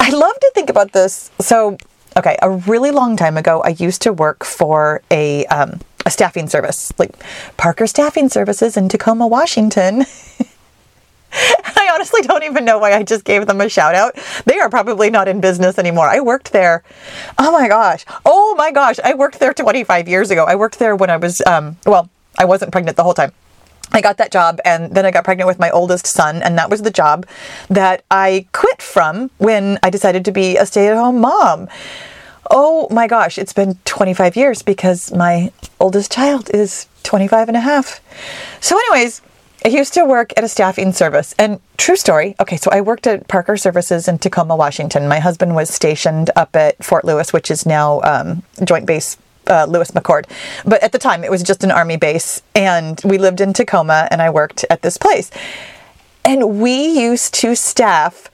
I 0.00 0.10
love 0.10 0.34
to 0.40 0.50
think 0.54 0.70
about 0.70 0.92
this. 0.92 1.30
So, 1.40 1.78
okay, 2.16 2.36
a 2.42 2.50
really 2.50 2.90
long 2.90 3.16
time 3.16 3.36
ago, 3.36 3.62
I 3.62 3.70
used 3.70 4.02
to 4.02 4.12
work 4.12 4.44
for 4.44 5.02
a, 5.10 5.46
um, 5.46 5.80
a 6.06 6.10
staffing 6.10 6.48
service, 6.48 6.92
like 6.98 7.12
Parker 7.56 7.86
Staffing 7.86 8.28
Services 8.28 8.76
in 8.76 8.88
Tacoma, 8.88 9.26
Washington. 9.26 10.04
I 11.34 11.90
honestly 11.94 12.22
don't 12.22 12.44
even 12.44 12.64
know 12.64 12.78
why 12.78 12.92
I 12.92 13.02
just 13.02 13.24
gave 13.24 13.46
them 13.46 13.60
a 13.60 13.68
shout 13.68 13.94
out. 13.94 14.16
They 14.44 14.58
are 14.58 14.70
probably 14.70 15.10
not 15.10 15.28
in 15.28 15.40
business 15.40 15.78
anymore. 15.78 16.08
I 16.08 16.20
worked 16.20 16.52
there. 16.52 16.84
Oh 17.38 17.50
my 17.50 17.68
gosh. 17.68 18.04
Oh 18.24 18.54
my 18.56 18.70
gosh. 18.70 18.98
I 19.02 19.14
worked 19.14 19.40
there 19.40 19.52
25 19.52 20.08
years 20.08 20.30
ago. 20.30 20.44
I 20.44 20.54
worked 20.54 20.78
there 20.78 20.94
when 20.94 21.10
I 21.10 21.16
was, 21.16 21.42
um, 21.46 21.76
well, 21.86 22.08
I 22.38 22.44
wasn't 22.44 22.72
pregnant 22.72 22.96
the 22.96 23.04
whole 23.04 23.14
time. 23.14 23.32
I 23.92 24.00
got 24.00 24.16
that 24.16 24.32
job 24.32 24.60
and 24.64 24.94
then 24.94 25.06
I 25.06 25.10
got 25.10 25.24
pregnant 25.24 25.46
with 25.46 25.58
my 25.58 25.70
oldest 25.70 26.06
son, 26.06 26.42
and 26.42 26.58
that 26.58 26.70
was 26.70 26.82
the 26.82 26.90
job 26.90 27.26
that 27.68 28.04
I 28.10 28.46
quit 28.52 28.82
from 28.82 29.30
when 29.38 29.78
I 29.82 29.90
decided 29.90 30.24
to 30.24 30.32
be 30.32 30.56
a 30.56 30.66
stay 30.66 30.88
at 30.88 30.96
home 30.96 31.20
mom. 31.20 31.68
Oh 32.50 32.88
my 32.90 33.06
gosh, 33.06 33.38
it's 33.38 33.52
been 33.52 33.78
25 33.84 34.36
years 34.36 34.62
because 34.62 35.12
my 35.12 35.50
oldest 35.80 36.12
child 36.12 36.50
is 36.52 36.88
25 37.04 37.48
and 37.48 37.56
a 37.56 37.60
half. 37.60 38.00
So, 38.60 38.76
anyways, 38.76 39.22
I 39.64 39.68
used 39.68 39.94
to 39.94 40.04
work 40.04 40.32
at 40.36 40.44
a 40.44 40.48
staffing 40.48 40.92
service. 40.92 41.34
And 41.38 41.58
true 41.78 41.96
story. 41.96 42.34
Okay, 42.38 42.58
so 42.58 42.70
I 42.70 42.82
worked 42.82 43.06
at 43.06 43.28
Parker 43.28 43.56
Services 43.56 44.08
in 44.08 44.18
Tacoma, 44.18 44.56
Washington. 44.56 45.08
My 45.08 45.20
husband 45.20 45.54
was 45.54 45.72
stationed 45.72 46.30
up 46.36 46.54
at 46.54 46.84
Fort 46.84 47.04
Lewis, 47.04 47.32
which 47.32 47.50
is 47.50 47.64
now 47.64 48.02
um, 48.02 48.42
Joint 48.62 48.84
Base 48.84 49.16
uh, 49.46 49.66
Lewis 49.68 49.90
McChord. 49.90 50.26
But 50.64 50.82
at 50.82 50.92
the 50.92 50.98
time, 50.98 51.24
it 51.24 51.30
was 51.30 51.42
just 51.42 51.64
an 51.64 51.70
army 51.70 51.96
base, 51.96 52.42
and 52.54 53.00
we 53.04 53.18
lived 53.18 53.40
in 53.40 53.52
Tacoma, 53.52 54.08
and 54.10 54.22
I 54.22 54.30
worked 54.30 54.64
at 54.70 54.82
this 54.82 54.96
place. 54.96 55.30
And 56.24 56.60
we 56.60 56.86
used 56.86 57.34
to 57.34 57.54
staff 57.54 58.30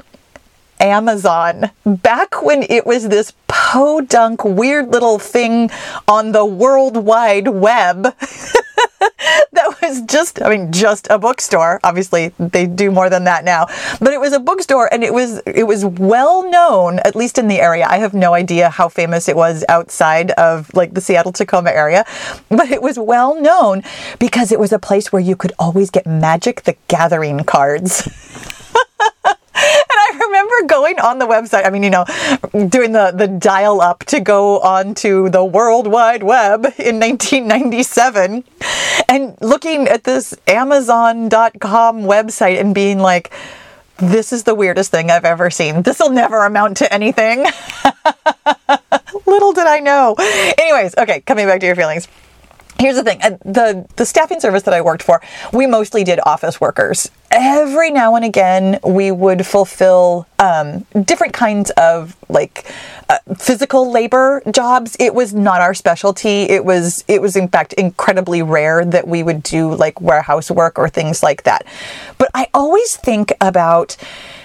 Amazon 0.81 1.71
back 1.85 2.43
when 2.43 2.65
it 2.65 2.87
was 2.87 3.09
this 3.09 3.33
podunk 3.47 4.45
weird 4.45 4.89
little 4.89 5.19
thing 5.19 5.71
on 6.09 6.33
the 6.33 6.45
World 6.45 6.97
Wide 6.97 7.49
Web. 7.49 8.03
that 9.53 9.77
was 9.83 10.03
just, 10.03 10.43
I 10.43 10.49
mean, 10.49 10.73
just 10.73 11.07
a 11.11 11.19
bookstore. 11.19 11.81
Obviously, 11.85 12.29
they 12.39 12.67
do 12.67 12.91
more 12.91 13.11
than 13.11 13.25
that 13.25 13.45
now, 13.45 13.67
but 14.01 14.13
it 14.13 14.21
was 14.21 14.33
a 14.33 14.41
bookstore 14.41 14.93
and 14.93 15.03
it 15.05 15.13
was, 15.13 15.39
it 15.47 15.65
was 15.65 15.85
well 15.85 16.49
known, 16.51 16.99
at 17.01 17.15
least 17.15 17.39
in 17.39 17.49
the 17.49 17.61
area. 17.61 17.87
I 17.89 17.99
have 17.99 18.15
no 18.15 18.35
idea 18.35 18.71
how 18.71 18.89
famous 18.89 19.29
it 19.29 19.37
was 19.37 19.65
outside 19.69 20.31
of 20.33 20.73
like 20.75 20.95
the 20.95 21.01
Seattle 21.01 21.33
Tacoma 21.33 21.71
area, 21.71 22.05
but 22.49 22.71
it 22.71 22.83
was 22.83 22.99
well 22.99 23.41
known 23.41 23.83
because 24.19 24.53
it 24.53 24.61
was 24.61 24.73
a 24.73 24.79
place 24.79 25.13
where 25.13 25.23
you 25.23 25.37
could 25.37 25.53
always 25.59 25.91
get 25.91 26.07
Magic 26.07 26.63
the 26.63 26.77
Gathering 26.89 27.45
cards. 27.45 28.09
On 31.03 31.19
the 31.19 31.27
website, 31.27 31.67
I 31.67 31.71
mean, 31.71 31.83
you 31.83 31.91
know, 31.91 32.05
doing 32.69 32.93
the, 32.93 33.13
the 33.15 33.29
dial 33.29 33.81
up 33.81 34.05
to 34.07 34.21
go 34.21 34.61
onto 34.61 35.29
the 35.29 35.45
World 35.45 35.87
Wide 35.87 36.23
Web 36.23 36.65
in 36.79 37.01
1997 37.01 38.45
and 39.09 39.37
looking 39.41 39.89
at 39.89 40.05
this 40.05 40.35
Amazon.com 40.47 42.03
website 42.03 42.61
and 42.61 42.75
being 42.75 42.99
like, 42.99 43.33
this 43.99 44.33
is 44.33 44.45
the 44.45 44.55
weirdest 44.55 44.91
thing 44.91 45.11
I've 45.11 45.25
ever 45.25 45.51
seen. 45.51 45.83
This 45.83 45.99
will 45.99 46.11
never 46.11 46.45
amount 46.45 46.79
to 46.79 46.93
anything. 46.93 47.41
Little 49.27 49.53
did 49.53 49.67
I 49.67 49.81
know. 49.81 50.15
Anyways, 50.59 50.97
okay, 50.97 51.21
coming 51.21 51.47
back 51.47 51.61
to 51.61 51.67
your 51.67 51.77
feelings 51.77 52.09
here's 52.81 52.97
the 52.97 53.05
thing 53.05 53.19
the 53.45 53.87
the 53.97 54.07
staffing 54.07 54.41
service 54.41 54.63
that 54.65 54.75
i 54.75 54.81
worked 54.81 55.03
for 55.03 55.21
we 55.53 55.67
mostly 55.67 56.05
did 56.05 56.21
office 56.25 56.61
workers. 56.61 57.11
Every 57.31 57.91
now 57.91 58.17
and 58.17 58.25
again 58.25 58.81
we 58.85 59.11
would 59.11 59.47
fulfill 59.47 60.27
um, 60.39 60.87
different 61.05 61.33
kinds 61.33 61.71
of 61.77 62.17
like 62.29 62.67
uh, 63.09 63.19
physical 63.39 63.91
labor 63.91 64.43
jobs. 64.51 64.97
It 64.99 65.15
was 65.15 65.33
not 65.33 65.61
our 65.61 65.75
specialty. 65.75 66.43
It 66.43 66.65
was 66.65 67.05
it 67.09 67.23
was 67.23 67.37
in 67.37 67.49
fact 67.49 67.73
incredibly 67.75 68.43
rare 68.43 68.85
that 68.85 69.07
we 69.07 69.23
would 69.23 69.43
do 69.43 69.75
like 69.75 70.01
warehouse 70.01 70.51
work 70.51 70.79
or 70.79 70.89
things 70.89 71.23
like 71.23 71.45
that. 71.45 71.65
But 72.19 72.31
i 72.35 72.49
always 72.53 72.97
think 72.97 73.33
about 73.41 73.97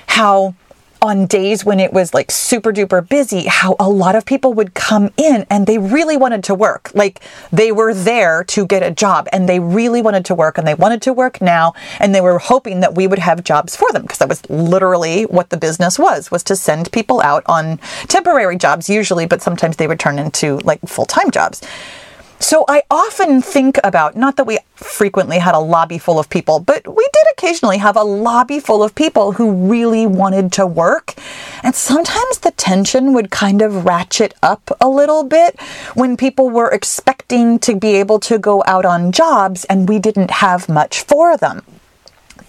how 0.07 0.55
on 1.05 1.25
days 1.25 1.63
when 1.63 1.79
it 1.79 1.93
was 1.93 2.13
like 2.13 2.31
super 2.31 2.71
duper 2.71 3.07
busy, 3.07 3.45
how 3.45 3.75
a 3.79 3.89
lot 3.89 4.15
of 4.15 4.25
people 4.25 4.53
would 4.53 4.73
come 4.73 5.11
in 5.17 5.45
and 5.49 5.67
they 5.67 5.77
really 5.77 6.17
wanted 6.17 6.43
to 6.43 6.55
work. 6.55 6.91
Like 6.93 7.21
they 7.51 7.71
were 7.71 7.93
there 7.93 8.43
to 8.45 8.65
get 8.65 8.83
a 8.83 8.91
job 8.91 9.27
and 9.31 9.47
they 9.47 9.59
really 9.59 10.01
wanted 10.01 10.25
to 10.25 10.35
work 10.35 10.57
and 10.57 10.67
they 10.67 10.75
wanted 10.75 11.01
to 11.03 11.13
work 11.13 11.41
now 11.41 11.73
and 11.99 12.13
they 12.13 12.21
were 12.21 12.39
hoping 12.39 12.79
that 12.81 12.95
we 12.95 13.07
would 13.07 13.19
have 13.19 13.43
jobs 13.43 13.75
for 13.75 13.91
them 13.91 14.01
because 14.01 14.19
that 14.19 14.29
was 14.29 14.47
literally 14.49 15.23
what 15.23 15.49
the 15.49 15.57
business 15.57 15.97
was, 15.97 16.31
was 16.31 16.43
to 16.43 16.55
send 16.55 16.91
people 16.91 17.21
out 17.21 17.43
on 17.45 17.77
temporary 18.07 18.57
jobs 18.57 18.89
usually, 18.89 19.25
but 19.25 19.41
sometimes 19.41 19.77
they 19.77 19.87
would 19.87 19.99
turn 19.99 20.19
into 20.19 20.57
like 20.59 20.81
full-time 20.81 21.31
jobs. 21.31 21.61
So 22.45 22.63
I 22.67 22.83
often 22.91 23.41
think 23.41 23.79
about, 23.83 24.15
not 24.15 24.35
that 24.35 24.43
we 24.43 24.59
frequently 24.75 25.39
had 25.39 25.55
a 25.55 25.59
lobby 25.59 25.97
full 25.97 26.19
of 26.19 26.29
people, 26.29 26.59
but 26.59 26.87
we 26.87 27.07
did 27.11 27.23
occasionally 27.31 27.79
have 27.79 27.97
a 27.97 28.03
lobby 28.03 28.59
full 28.59 28.83
of 28.83 28.93
people 28.93 29.31
who 29.31 29.51
really 29.51 30.05
wanted 30.05 30.51
to 30.51 30.67
work. 30.67 31.15
And 31.63 31.73
sometimes 31.73 32.37
the 32.37 32.51
tension 32.51 33.13
would 33.13 33.31
kind 33.31 33.63
of 33.63 33.83
ratchet 33.83 34.35
up 34.43 34.77
a 34.79 34.87
little 34.87 35.23
bit 35.23 35.59
when 35.95 36.17
people 36.17 36.51
were 36.51 36.69
expecting 36.69 37.57
to 37.65 37.75
be 37.75 37.95
able 37.95 38.19
to 38.19 38.37
go 38.37 38.63
out 38.67 38.85
on 38.85 39.11
jobs 39.11 39.65
and 39.65 39.89
we 39.89 39.97
didn't 39.97 40.29
have 40.29 40.69
much 40.69 41.01
for 41.01 41.37
them. 41.37 41.63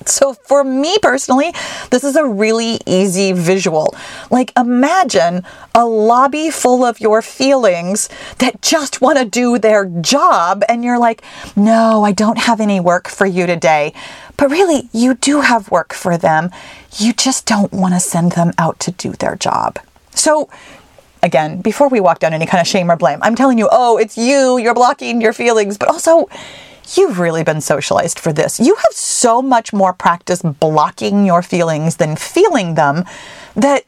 So 0.09 0.35
for 0.35 0.65
me 0.65 0.99
personally, 1.01 1.53
this 1.91 2.05
is 2.05 2.17
a 2.17 2.25
really 2.25 2.79
easy 2.87 3.33
visual. 3.33 3.95
Like 4.31 4.53
imagine 4.57 5.45
a 5.75 5.85
lobby 5.85 6.51
full 6.51 6.85
of 6.85 7.01
your 7.01 7.23
feelings 7.23 8.09
that 8.39 8.63
just 8.63 9.01
want 9.01 9.19
to 9.19 9.25
do 9.25 9.59
their 9.59 9.87
job 9.87 10.63
and 10.69 10.85
you're 10.85 10.99
like, 10.99 11.23
"No, 11.55 12.05
I 12.05 12.13
don't 12.13 12.39
have 12.39 12.61
any 12.61 12.81
work 12.81 13.09
for 13.09 13.27
you 13.27 13.47
today." 13.47 13.93
But 14.37 14.51
really, 14.51 14.89
you 14.93 15.15
do 15.15 15.41
have 15.41 15.71
work 15.71 15.95
for 15.95 16.19
them. 16.19 16.51
You 16.99 17.13
just 17.13 17.47
don't 17.47 17.73
want 17.73 17.95
to 17.95 18.01
send 18.01 18.33
them 18.33 18.53
out 18.59 18.79
to 18.81 18.91
do 18.91 19.13
their 19.13 19.37
job. 19.37 19.79
So 20.15 20.49
again, 21.23 21.61
before 21.61 21.89
we 21.89 22.01
walk 22.01 22.19
down 22.21 22.35
any 22.35 22.47
kind 22.47 22.61
of 22.61 22.67
shame 22.67 22.91
or 22.91 22.97
blame, 22.97 23.19
I'm 23.23 23.35
telling 23.35 23.59
you, 23.59 23.69
"Oh, 23.71 23.97
it's 23.97 24.17
you, 24.17 24.59
you're 24.59 24.75
blocking 24.75 25.21
your 25.21 25.33
feelings." 25.33 25.79
But 25.79 25.89
also 25.89 26.29
You've 26.95 27.19
really 27.19 27.43
been 27.43 27.61
socialized 27.61 28.19
for 28.19 28.33
this. 28.33 28.61
You 28.61 28.75
have 28.77 28.93
so 28.93 29.43
much 29.43 29.73
more 29.73 29.93
practice 29.93 30.43
blocking 30.43 31.27
your 31.27 31.43
feelings 31.43 31.97
than 31.97 32.17
feeling 32.17 32.75
them 32.75 33.05
that 33.55 33.85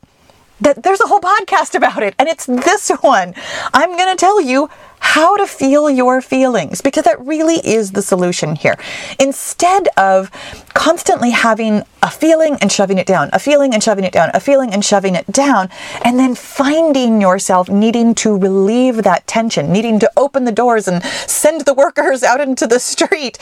that 0.60 0.82
there's 0.82 1.00
a 1.00 1.06
whole 1.06 1.20
podcast 1.20 1.74
about 1.80 2.02
it 2.02 2.14
and 2.18 2.28
it's 2.28 2.46
this 2.46 2.88
one. 3.00 3.34
I'm 3.72 3.96
going 3.96 4.16
to 4.16 4.16
tell 4.16 4.40
you 4.40 4.68
how 5.00 5.36
to 5.36 5.46
feel 5.46 5.88
your 5.90 6.20
feelings 6.20 6.80
because 6.80 7.04
that 7.04 7.20
really 7.20 7.56
is 7.66 7.92
the 7.92 8.02
solution 8.02 8.56
here. 8.56 8.76
Instead 9.18 9.88
of 9.96 10.30
constantly 10.74 11.30
having 11.30 11.82
a 12.02 12.10
feeling 12.10 12.56
and 12.60 12.70
shoving 12.70 12.98
it 12.98 13.06
down, 13.06 13.30
a 13.32 13.38
feeling 13.38 13.74
and 13.74 13.82
shoving 13.82 14.04
it 14.04 14.12
down, 14.12 14.30
a 14.34 14.40
feeling 14.40 14.72
and 14.72 14.84
shoving 14.84 15.14
it 15.14 15.26
down, 15.32 15.68
and 16.04 16.18
then 16.18 16.34
finding 16.34 17.20
yourself 17.20 17.68
needing 17.68 18.14
to 18.14 18.36
relieve 18.36 19.02
that 19.02 19.26
tension, 19.26 19.72
needing 19.72 19.98
to 19.98 20.10
open 20.16 20.44
the 20.44 20.52
doors 20.52 20.88
and 20.88 21.02
send 21.02 21.62
the 21.62 21.74
workers 21.74 22.22
out 22.22 22.40
into 22.40 22.66
the 22.66 22.80
street, 22.80 23.38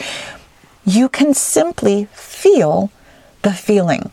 you 0.84 1.08
can 1.08 1.34
simply 1.34 2.06
feel 2.12 2.90
the 3.42 3.52
feeling. 3.52 4.12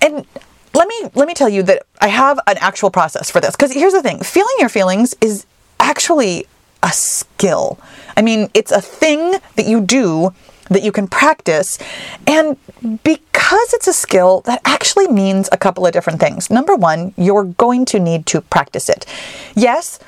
And 0.00 0.26
let 0.74 0.88
me 0.88 1.10
let 1.14 1.28
me 1.28 1.34
tell 1.34 1.48
you 1.48 1.62
that 1.64 1.84
I 2.00 2.08
have 2.08 2.38
an 2.46 2.56
actual 2.60 2.90
process 2.90 3.30
for 3.30 3.40
this 3.40 3.54
because 3.54 3.72
here's 3.72 3.92
the 3.92 4.02
thing 4.02 4.20
feeling 4.20 4.54
your 4.58 4.68
feelings 4.68 5.14
is 5.20 5.46
actually 5.92 6.46
a 6.82 6.90
skill. 6.90 7.78
I 8.16 8.22
mean, 8.22 8.48
it's 8.54 8.72
a 8.72 8.80
thing 8.80 9.20
that 9.56 9.66
you 9.66 9.78
do 9.82 10.32
that 10.70 10.82
you 10.82 10.90
can 10.90 11.06
practice. 11.06 11.78
And 12.26 12.56
because 13.04 13.68
it's 13.74 13.86
a 13.86 13.92
skill, 13.92 14.40
that 14.46 14.62
actually 14.64 15.08
means 15.08 15.50
a 15.52 15.58
couple 15.58 15.86
of 15.86 15.92
different 15.92 16.18
things. 16.18 16.48
Number 16.48 16.74
one, 16.74 17.12
you're 17.18 17.44
going 17.44 17.84
to 17.92 17.98
need 17.98 18.24
to 18.32 18.40
practice 18.40 18.88
it. 18.88 19.04
Yes, 19.54 19.98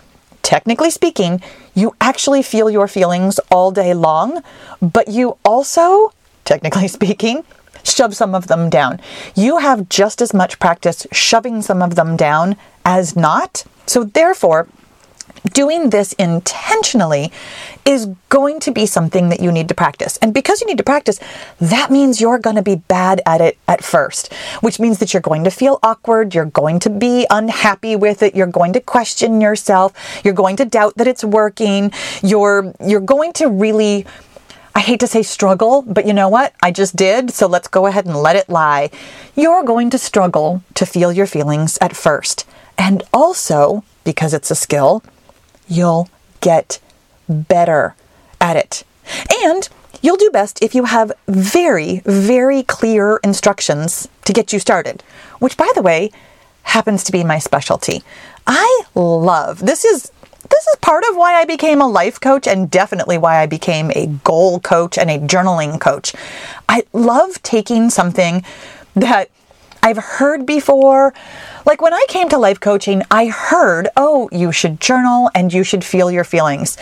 technically 0.43 0.91
speaking, 0.91 1.43
you 1.75 1.95
actually 2.00 2.43
feel 2.43 2.71
your 2.71 2.88
feelings 2.88 3.38
all 3.50 3.71
day 3.71 3.93
long, 3.93 4.43
but 4.81 5.09
you 5.09 5.37
also, 5.45 6.12
technically 6.47 6.88
speaking, 6.99 7.45
shove 7.83 8.17
some 8.17 8.35
of 8.35 8.47
them 8.47 8.71
down. 8.71 9.03
You 9.37 9.59
have 9.59 9.91
just 9.91 10.23
as 10.23 10.33
much 10.33 10.59
practice 10.59 11.07
shoving 11.12 11.61
some 11.61 11.83
of 11.83 11.95
them 11.95 12.17
down 12.17 12.57
as 12.87 13.14
not. 13.14 13.64
So, 13.85 14.05
therefore, 14.05 14.67
doing 15.53 15.91
this 15.91 16.12
intentionally 16.14 17.31
is 17.85 18.07
going 18.29 18.61
to 18.61 18.73
be 18.73 18.87
something 18.87 19.29
that 19.29 19.41
you 19.41 19.53
need 19.53 19.69
to 19.69 19.75
practice. 19.75 20.17
And 20.19 20.33
because 20.33 20.61
you 20.61 20.67
need 20.67 20.79
to 20.79 20.85
practice, 20.85 21.21
that 21.61 21.91
means 21.91 22.21
you're 22.21 22.38
going 22.38 22.57
to 22.57 22.62
be 22.62 22.76
bad 22.76 23.21
at 23.26 23.41
it 23.41 23.59
at 23.69 23.85
first, 23.85 24.33
which 24.61 24.81
means 24.81 24.99
that 24.99 25.12
you're 25.12 25.21
going 25.21 25.45
to 25.45 25.50
feel 25.50 25.79
awkward, 25.83 26.35
you're 26.35 26.47
going 26.47 26.81
to 26.81 26.91
be 26.91 27.26
unhappy 27.31 27.95
with 27.95 28.23
it, 28.23 28.35
you're 28.35 28.47
going 28.47 28.73
to 28.73 28.81
question 28.81 29.41
yourself, 29.41 29.93
you're 30.25 30.35
going 30.35 30.57
to 30.57 30.64
doubt 30.64 30.95
that 30.97 31.07
it's 31.07 31.25
working, 31.25 31.93
you're 32.23 32.73
you're 32.81 33.00
going 33.00 33.33
to 33.35 33.49
really 33.49 34.07
I 34.76 34.81
hate 34.81 34.99
to 35.00 35.07
say 35.07 35.23
struggle, 35.23 35.83
but 35.83 36.05
you 36.05 36.12
know 36.12 36.29
what? 36.29 36.53
I 36.61 36.73
just 36.73 36.97
did, 36.97 37.31
so 37.31 37.47
let's 37.47 37.69
go 37.69 37.87
ahead 37.87 38.07
and 38.07 38.17
let 38.17 38.35
it 38.35 38.49
lie. 38.49 38.91
You're 39.37 39.62
going 39.62 39.88
to 39.91 39.99
struggle 39.99 40.64
to 40.75 40.85
feel 40.85 41.12
your 41.12 41.26
feelings 41.26 41.79
at 41.81 41.95
first. 41.95 42.45
And 42.76 43.05
also, 43.12 43.85
because 44.03 44.35
it's 44.35 44.50
a 44.50 44.57
skill, 44.57 45.05
you'll 45.68 46.09
get 46.40 46.78
better 47.28 47.94
at 48.40 48.56
it. 48.56 48.85
And 49.42 49.68
you'll 50.02 50.16
do 50.16 50.30
best 50.30 50.62
if 50.62 50.75
you 50.75 50.85
have 50.85 51.12
very, 51.26 52.00
very 52.04 52.62
clear 52.62 53.18
instructions 53.25 54.09
to 54.25 54.33
get 54.33 54.52
you 54.52 54.59
started, 54.59 55.02
which, 55.38 55.56
by 55.56 55.71
the 55.75 55.83
way, 55.83 56.11
happens 56.62 57.04
to 57.04 57.12
be 57.12 57.25
my 57.25 57.38
specialty. 57.38 58.02
I 58.47 58.83
love 58.94 59.61
this 59.61 59.85
is 59.85 60.11
this 60.50 60.66
is 60.66 60.76
part 60.83 61.04
of 61.09 61.16
why 61.16 61.35
I 61.35 61.47
became 61.47 61.80
a 61.80 61.88
life 61.88 62.21
coach 62.21 62.47
and 62.47 62.71
definitely 62.71 63.16
why 63.16 63.40
I 63.40 63.47
became 63.47 63.90
a 63.92 64.06
goal 64.25 64.61
coach 64.61 64.99
and 64.99 65.11
a 65.11 65.18
journaling 65.18 65.80
coach. 65.80 66.14
I 66.68 66.83
love 66.92 67.42
taking 67.42 67.88
something 67.88 68.44
that 68.94 69.30
I've 69.85 69.99
heard 69.99 70.47
before. 70.47 71.12
Like 71.67 71.83
when 71.83 71.93
I 71.93 72.07
came 72.09 72.31
to 72.31 72.38
life 72.38 72.59
coaching, 72.59 73.03
I 73.11 73.26
heard, 73.26 73.88
oh, 73.99 74.31
you 74.33 74.50
should 74.50 74.81
journal 74.81 75.31
and 75.35 75.53
you 75.53 75.62
should 75.62 75.85
feel 75.85 76.11
your 76.11 76.25
feelings. 76.25 76.79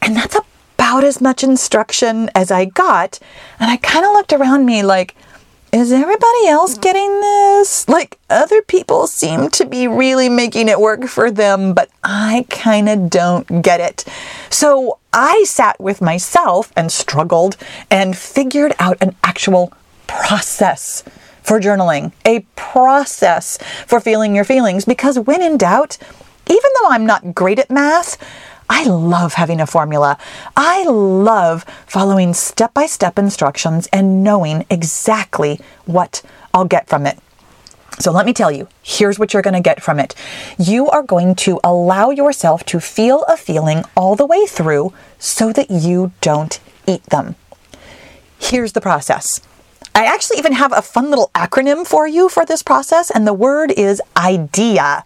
And 0.00 0.14
that's 0.14 0.36
about 0.36 1.02
as 1.02 1.20
much 1.20 1.42
instruction 1.42 2.30
as 2.32 2.52
I 2.52 2.66
got. 2.66 3.18
And 3.58 3.70
I 3.70 3.76
kind 3.76 4.06
of 4.06 4.12
looked 4.12 4.32
around 4.32 4.66
me 4.66 4.84
like, 4.84 5.16
is 5.72 5.90
everybody 5.90 6.46
else 6.46 6.78
getting 6.78 7.20
this? 7.20 7.88
Like, 7.88 8.18
other 8.28 8.60
people 8.62 9.06
seem 9.06 9.48
to 9.50 9.64
be 9.64 9.88
really 9.88 10.28
making 10.28 10.68
it 10.68 10.78
work 10.78 11.06
for 11.06 11.30
them, 11.30 11.72
but 11.72 11.88
I 12.04 12.46
kind 12.50 12.88
of 12.88 13.08
don't 13.10 13.62
get 13.62 13.80
it. 13.80 14.04
So 14.50 14.98
I 15.12 15.44
sat 15.44 15.80
with 15.80 16.02
myself 16.02 16.72
and 16.76 16.92
struggled 16.92 17.56
and 17.90 18.16
figured 18.16 18.74
out 18.78 18.98
an 19.00 19.16
actual 19.24 19.72
process 20.06 21.02
for 21.42 21.60
journaling, 21.60 22.12
a 22.24 22.40
process 22.56 23.58
for 23.86 24.00
feeling 24.00 24.34
your 24.34 24.44
feelings, 24.44 24.84
because 24.84 25.18
when 25.18 25.42
in 25.42 25.56
doubt, 25.56 25.98
even 26.48 26.70
though 26.80 26.88
I'm 26.90 27.06
not 27.06 27.34
great 27.34 27.58
at 27.58 27.70
math, 27.70 28.16
I 28.70 28.84
love 28.84 29.34
having 29.34 29.60
a 29.60 29.66
formula. 29.66 30.16
I 30.56 30.84
love 30.84 31.64
following 31.86 32.32
step 32.32 32.72
by 32.72 32.86
step 32.86 33.18
instructions 33.18 33.86
and 33.92 34.24
knowing 34.24 34.64
exactly 34.70 35.60
what 35.84 36.22
I'll 36.54 36.64
get 36.64 36.88
from 36.88 37.06
it. 37.06 37.18
So 37.98 38.10
let 38.10 38.24
me 38.24 38.32
tell 38.32 38.50
you, 38.50 38.68
here's 38.82 39.18
what 39.18 39.34
you're 39.34 39.42
going 39.42 39.54
to 39.54 39.60
get 39.60 39.82
from 39.82 40.00
it. 40.00 40.14
You 40.58 40.88
are 40.88 41.02
going 41.02 41.34
to 41.36 41.60
allow 41.62 42.10
yourself 42.10 42.64
to 42.66 42.80
feel 42.80 43.24
a 43.24 43.36
feeling 43.36 43.84
all 43.94 44.16
the 44.16 44.26
way 44.26 44.46
through 44.46 44.94
so 45.18 45.52
that 45.52 45.70
you 45.70 46.12
don't 46.22 46.58
eat 46.86 47.04
them. 47.04 47.36
Here's 48.38 48.72
the 48.72 48.80
process. 48.80 49.40
I 49.94 50.04
actually 50.04 50.38
even 50.38 50.52
have 50.52 50.72
a 50.72 50.82
fun 50.82 51.10
little 51.10 51.30
acronym 51.34 51.86
for 51.86 52.06
you 52.06 52.28
for 52.28 52.46
this 52.46 52.62
process, 52.62 53.10
and 53.10 53.26
the 53.26 53.34
word 53.34 53.70
is 53.72 54.00
IDEA. 54.16 55.04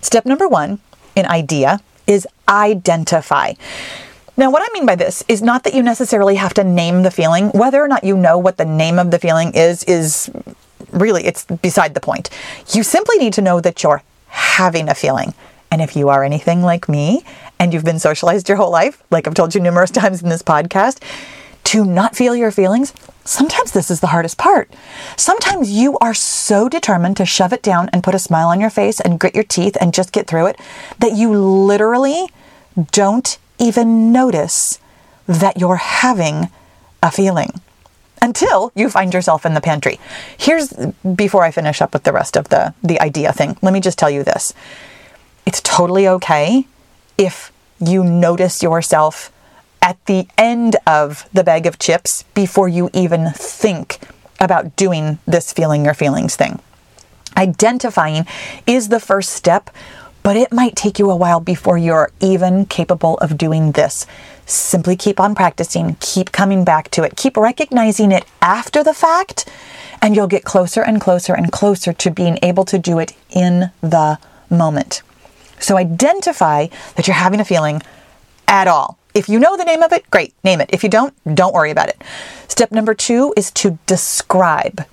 Step 0.00 0.24
number 0.24 0.48
one 0.48 0.80
in 1.14 1.26
IDEA 1.26 1.80
is 2.06 2.26
identify. 2.48 3.52
Now, 4.36 4.50
what 4.50 4.62
I 4.62 4.72
mean 4.72 4.86
by 4.86 4.96
this 4.96 5.22
is 5.28 5.42
not 5.42 5.64
that 5.64 5.74
you 5.74 5.82
necessarily 5.82 6.36
have 6.36 6.54
to 6.54 6.64
name 6.64 7.02
the 7.02 7.10
feeling. 7.10 7.50
Whether 7.50 7.82
or 7.82 7.88
not 7.88 8.02
you 8.02 8.16
know 8.16 8.38
what 8.38 8.56
the 8.56 8.64
name 8.64 8.98
of 8.98 9.10
the 9.10 9.18
feeling 9.18 9.52
is, 9.54 9.84
is 9.84 10.30
really, 10.90 11.24
it's 11.26 11.44
beside 11.44 11.92
the 11.94 12.00
point. 12.00 12.30
You 12.72 12.82
simply 12.82 13.18
need 13.18 13.34
to 13.34 13.42
know 13.42 13.60
that 13.60 13.82
you're 13.82 14.02
having 14.28 14.88
a 14.88 14.94
feeling. 14.94 15.34
And 15.70 15.82
if 15.82 15.96
you 15.96 16.08
are 16.08 16.24
anything 16.24 16.62
like 16.62 16.88
me 16.88 17.24
and 17.58 17.72
you've 17.72 17.84
been 17.84 17.98
socialized 17.98 18.48
your 18.48 18.56
whole 18.56 18.70
life, 18.70 19.02
like 19.10 19.26
I've 19.26 19.34
told 19.34 19.54
you 19.54 19.60
numerous 19.60 19.90
times 20.02 20.22
in 20.22 20.30
this 20.30 20.42
podcast, 20.42 21.02
to 21.64 21.84
not 21.84 22.16
feel 22.16 22.34
your 22.34 22.50
feelings, 22.50 22.92
sometimes 23.24 23.72
this 23.72 23.90
is 23.90 24.00
the 24.00 24.08
hardest 24.08 24.38
part. 24.38 24.72
Sometimes 25.16 25.70
you 25.70 25.98
are 25.98 26.14
so 26.14 26.68
determined 26.68 27.16
to 27.16 27.26
shove 27.26 27.52
it 27.52 27.62
down 27.62 27.88
and 27.92 28.02
put 28.02 28.14
a 28.14 28.18
smile 28.18 28.48
on 28.48 28.60
your 28.60 28.70
face 28.70 29.00
and 29.00 29.20
grit 29.20 29.34
your 29.34 29.44
teeth 29.44 29.76
and 29.80 29.94
just 29.94 30.12
get 30.12 30.26
through 30.26 30.46
it 30.46 30.60
that 30.98 31.12
you 31.12 31.32
literally 31.32 32.28
don't 32.90 33.38
even 33.58 34.12
notice 34.12 34.78
that 35.26 35.58
you're 35.58 35.76
having 35.76 36.50
a 37.02 37.10
feeling 37.10 37.60
until 38.20 38.72
you 38.74 38.88
find 38.88 39.12
yourself 39.12 39.44
in 39.44 39.54
the 39.54 39.60
pantry. 39.60 39.98
Here's 40.38 40.72
before 41.14 41.42
I 41.42 41.50
finish 41.50 41.82
up 41.82 41.92
with 41.92 42.04
the 42.04 42.12
rest 42.12 42.36
of 42.36 42.48
the 42.48 42.74
the 42.82 43.00
idea 43.00 43.32
thing. 43.32 43.56
Let 43.62 43.72
me 43.72 43.80
just 43.80 43.98
tell 43.98 44.10
you 44.10 44.22
this. 44.22 44.54
It's 45.44 45.60
totally 45.60 46.06
okay 46.08 46.66
if 47.18 47.52
you 47.80 48.04
notice 48.04 48.62
yourself 48.62 49.32
at 49.82 50.04
the 50.06 50.28
end 50.38 50.76
of 50.86 51.28
the 51.32 51.44
bag 51.44 51.66
of 51.66 51.78
chips 51.78 52.22
before 52.34 52.68
you 52.68 52.88
even 52.94 53.30
think 53.32 53.98
about 54.40 54.76
doing 54.76 55.18
this 55.26 55.52
feeling 55.52 55.84
your 55.84 55.94
feelings 55.94 56.36
thing. 56.36 56.60
Identifying 57.36 58.26
is 58.66 58.88
the 58.88 59.00
first 59.00 59.30
step, 59.30 59.70
but 60.22 60.36
it 60.36 60.52
might 60.52 60.76
take 60.76 60.98
you 60.98 61.10
a 61.10 61.16
while 61.16 61.40
before 61.40 61.76
you're 61.76 62.10
even 62.20 62.64
capable 62.66 63.18
of 63.18 63.36
doing 63.36 63.72
this. 63.72 64.06
Simply 64.46 64.96
keep 64.96 65.18
on 65.18 65.34
practicing, 65.34 65.96
keep 66.00 66.30
coming 66.30 66.64
back 66.64 66.90
to 66.92 67.02
it, 67.02 67.16
keep 67.16 67.36
recognizing 67.36 68.12
it 68.12 68.24
after 68.40 68.84
the 68.84 68.94
fact, 68.94 69.48
and 70.00 70.14
you'll 70.14 70.26
get 70.26 70.44
closer 70.44 70.82
and 70.82 71.00
closer 71.00 71.34
and 71.34 71.50
closer 71.50 71.92
to 71.92 72.10
being 72.10 72.38
able 72.42 72.64
to 72.66 72.78
do 72.78 72.98
it 72.98 73.14
in 73.30 73.70
the 73.80 74.18
moment. 74.50 75.02
So 75.58 75.76
identify 75.76 76.66
that 76.96 77.06
you're 77.06 77.14
having 77.14 77.40
a 77.40 77.44
feeling 77.44 77.82
at 78.46 78.68
all. 78.68 78.98
If 79.14 79.28
you 79.28 79.38
know 79.38 79.56
the 79.56 79.64
name 79.64 79.82
of 79.82 79.92
it, 79.92 80.10
great, 80.10 80.34
name 80.42 80.60
it. 80.60 80.70
If 80.72 80.82
you 80.82 80.88
don't, 80.88 81.14
don't 81.34 81.54
worry 81.54 81.70
about 81.70 81.88
it. 81.88 82.00
Step 82.48 82.72
number 82.72 82.94
two 82.94 83.34
is 83.36 83.50
to 83.52 83.78
describe. 83.86 84.84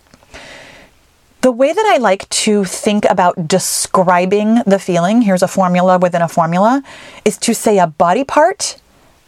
The 1.42 1.52
way 1.52 1.72
that 1.72 1.86
I 1.94 1.98
like 1.98 2.28
to 2.30 2.66
think 2.66 3.06
about 3.06 3.48
describing 3.48 4.56
the 4.66 4.78
feeling, 4.78 5.22
here's 5.22 5.42
a 5.42 5.48
formula 5.48 5.98
within 5.98 6.22
a 6.22 6.28
formula, 6.28 6.84
is 7.24 7.38
to 7.38 7.56
say 7.56 7.80
a 7.80 7.88
body 7.88 8.26
part 8.26 8.82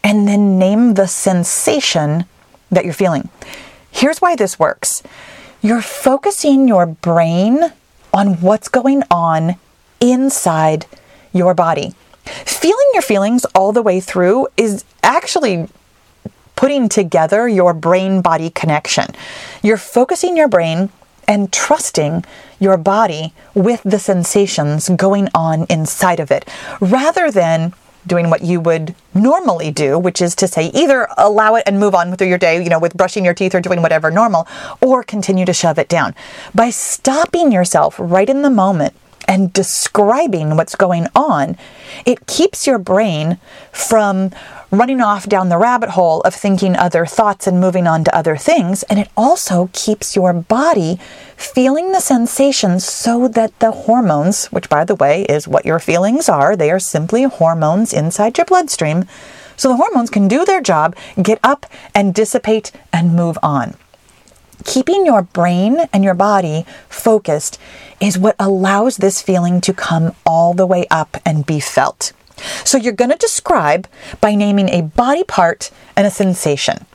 and 0.04 0.28
then 0.28 0.58
name 0.58 0.94
the 0.94 1.06
sensation 1.06 2.26
that 2.70 2.84
you're 2.84 2.92
feeling. 2.92 3.30
Here's 3.90 4.20
why 4.20 4.36
this 4.36 4.58
works 4.58 5.02
you're 5.62 5.80
focusing 5.80 6.66
your 6.66 6.86
brain 6.86 7.72
on 8.12 8.40
what's 8.40 8.68
going 8.68 9.04
on 9.10 9.56
inside 10.00 10.86
your 11.32 11.54
body. 11.54 11.94
Feeling 12.24 12.86
your 12.92 13.02
feelings 13.02 13.44
all 13.54 13.72
the 13.72 13.82
way 13.82 14.00
through 14.00 14.48
is 14.56 14.84
actually 15.02 15.68
putting 16.56 16.88
together 16.88 17.48
your 17.48 17.74
brain 17.74 18.22
body 18.22 18.50
connection. 18.50 19.06
You're 19.62 19.76
focusing 19.76 20.36
your 20.36 20.48
brain 20.48 20.90
and 21.26 21.52
trusting 21.52 22.24
your 22.60 22.76
body 22.76 23.32
with 23.54 23.82
the 23.82 23.98
sensations 23.98 24.88
going 24.90 25.28
on 25.34 25.66
inside 25.68 26.20
of 26.20 26.30
it 26.30 26.48
rather 26.80 27.30
than 27.30 27.74
doing 28.06 28.30
what 28.30 28.42
you 28.42 28.60
would 28.60 28.94
normally 29.14 29.70
do, 29.70 29.98
which 29.98 30.20
is 30.20 30.34
to 30.34 30.48
say 30.48 30.66
either 30.74 31.08
allow 31.16 31.54
it 31.54 31.62
and 31.66 31.78
move 31.78 31.94
on 31.94 32.14
through 32.16 32.26
your 32.26 32.38
day, 32.38 32.62
you 32.62 32.68
know, 32.68 32.78
with 32.78 32.96
brushing 32.96 33.24
your 33.24 33.34
teeth 33.34 33.54
or 33.54 33.60
doing 33.60 33.80
whatever 33.80 34.10
normal, 34.10 34.46
or 34.80 35.02
continue 35.02 35.44
to 35.44 35.52
shove 35.52 35.78
it 35.78 35.88
down. 35.88 36.14
By 36.54 36.70
stopping 36.70 37.52
yourself 37.52 37.96
right 37.98 38.28
in 38.28 38.42
the 38.42 38.50
moment 38.50 38.94
and 39.28 39.52
describing 39.52 40.56
what's 40.56 40.74
going 40.74 41.06
on, 41.14 41.56
it 42.04 42.26
keeps 42.26 42.66
your 42.66 42.78
brain 42.78 43.38
from 43.72 44.30
running 44.70 45.02
off 45.02 45.28
down 45.28 45.50
the 45.50 45.58
rabbit 45.58 45.90
hole 45.90 46.22
of 46.22 46.34
thinking 46.34 46.74
other 46.76 47.04
thoughts 47.04 47.46
and 47.46 47.60
moving 47.60 47.86
on 47.86 48.04
to 48.04 48.16
other 48.16 48.36
things. 48.36 48.82
And 48.84 48.98
it 48.98 49.08
also 49.16 49.68
keeps 49.72 50.16
your 50.16 50.32
body 50.32 50.98
feeling 51.36 51.92
the 51.92 52.00
sensations 52.00 52.84
so 52.84 53.28
that 53.28 53.58
the 53.58 53.70
hormones, 53.70 54.46
which 54.46 54.70
by 54.70 54.84
the 54.84 54.94
way 54.94 55.24
is 55.24 55.46
what 55.46 55.66
your 55.66 55.78
feelings 55.78 56.28
are, 56.28 56.56
they 56.56 56.70
are 56.70 56.80
simply 56.80 57.24
hormones 57.24 57.92
inside 57.92 58.38
your 58.38 58.46
bloodstream. 58.46 59.04
So 59.56 59.68
the 59.68 59.76
hormones 59.76 60.10
can 60.10 60.26
do 60.26 60.44
their 60.44 60.62
job, 60.62 60.96
get 61.20 61.38
up 61.42 61.66
and 61.94 62.14
dissipate 62.14 62.72
and 62.92 63.14
move 63.14 63.38
on. 63.42 63.74
Keeping 64.64 65.06
your 65.06 65.22
brain 65.22 65.88
and 65.92 66.04
your 66.04 66.14
body 66.14 66.64
focused 66.88 67.58
is 68.00 68.18
what 68.18 68.36
allows 68.38 68.96
this 68.96 69.22
feeling 69.22 69.60
to 69.62 69.72
come 69.72 70.14
all 70.24 70.54
the 70.54 70.66
way 70.66 70.86
up 70.90 71.16
and 71.24 71.46
be 71.46 71.60
felt. 71.60 72.12
So 72.64 72.78
you're 72.78 72.92
going 72.92 73.10
to 73.10 73.16
describe 73.16 73.86
by 74.20 74.34
naming 74.34 74.68
a 74.68 74.82
body 74.82 75.24
part 75.24 75.70
and 75.96 76.06
a 76.06 76.10
sensation. 76.10 76.86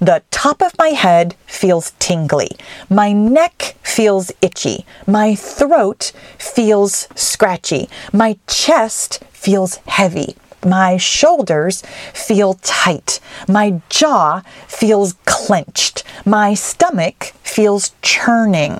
The 0.00 0.22
top 0.30 0.62
of 0.62 0.76
my 0.78 0.88
head 0.88 1.34
feels 1.46 1.92
tingly. 1.98 2.50
My 2.90 3.12
neck 3.12 3.76
feels 3.82 4.32
itchy. 4.40 4.84
My 5.06 5.34
throat 5.34 6.12
feels 6.38 7.08
scratchy. 7.14 7.88
My 8.12 8.38
chest 8.46 9.22
feels 9.30 9.76
heavy. 9.86 10.36
My 10.64 10.96
shoulders 10.96 11.82
feel 12.12 12.54
tight. 12.54 13.20
My 13.48 13.80
jaw 13.88 14.42
feels 14.66 15.14
clenched. 15.24 16.04
My 16.24 16.54
stomach 16.54 17.32
feels 17.42 17.92
churning. 18.02 18.78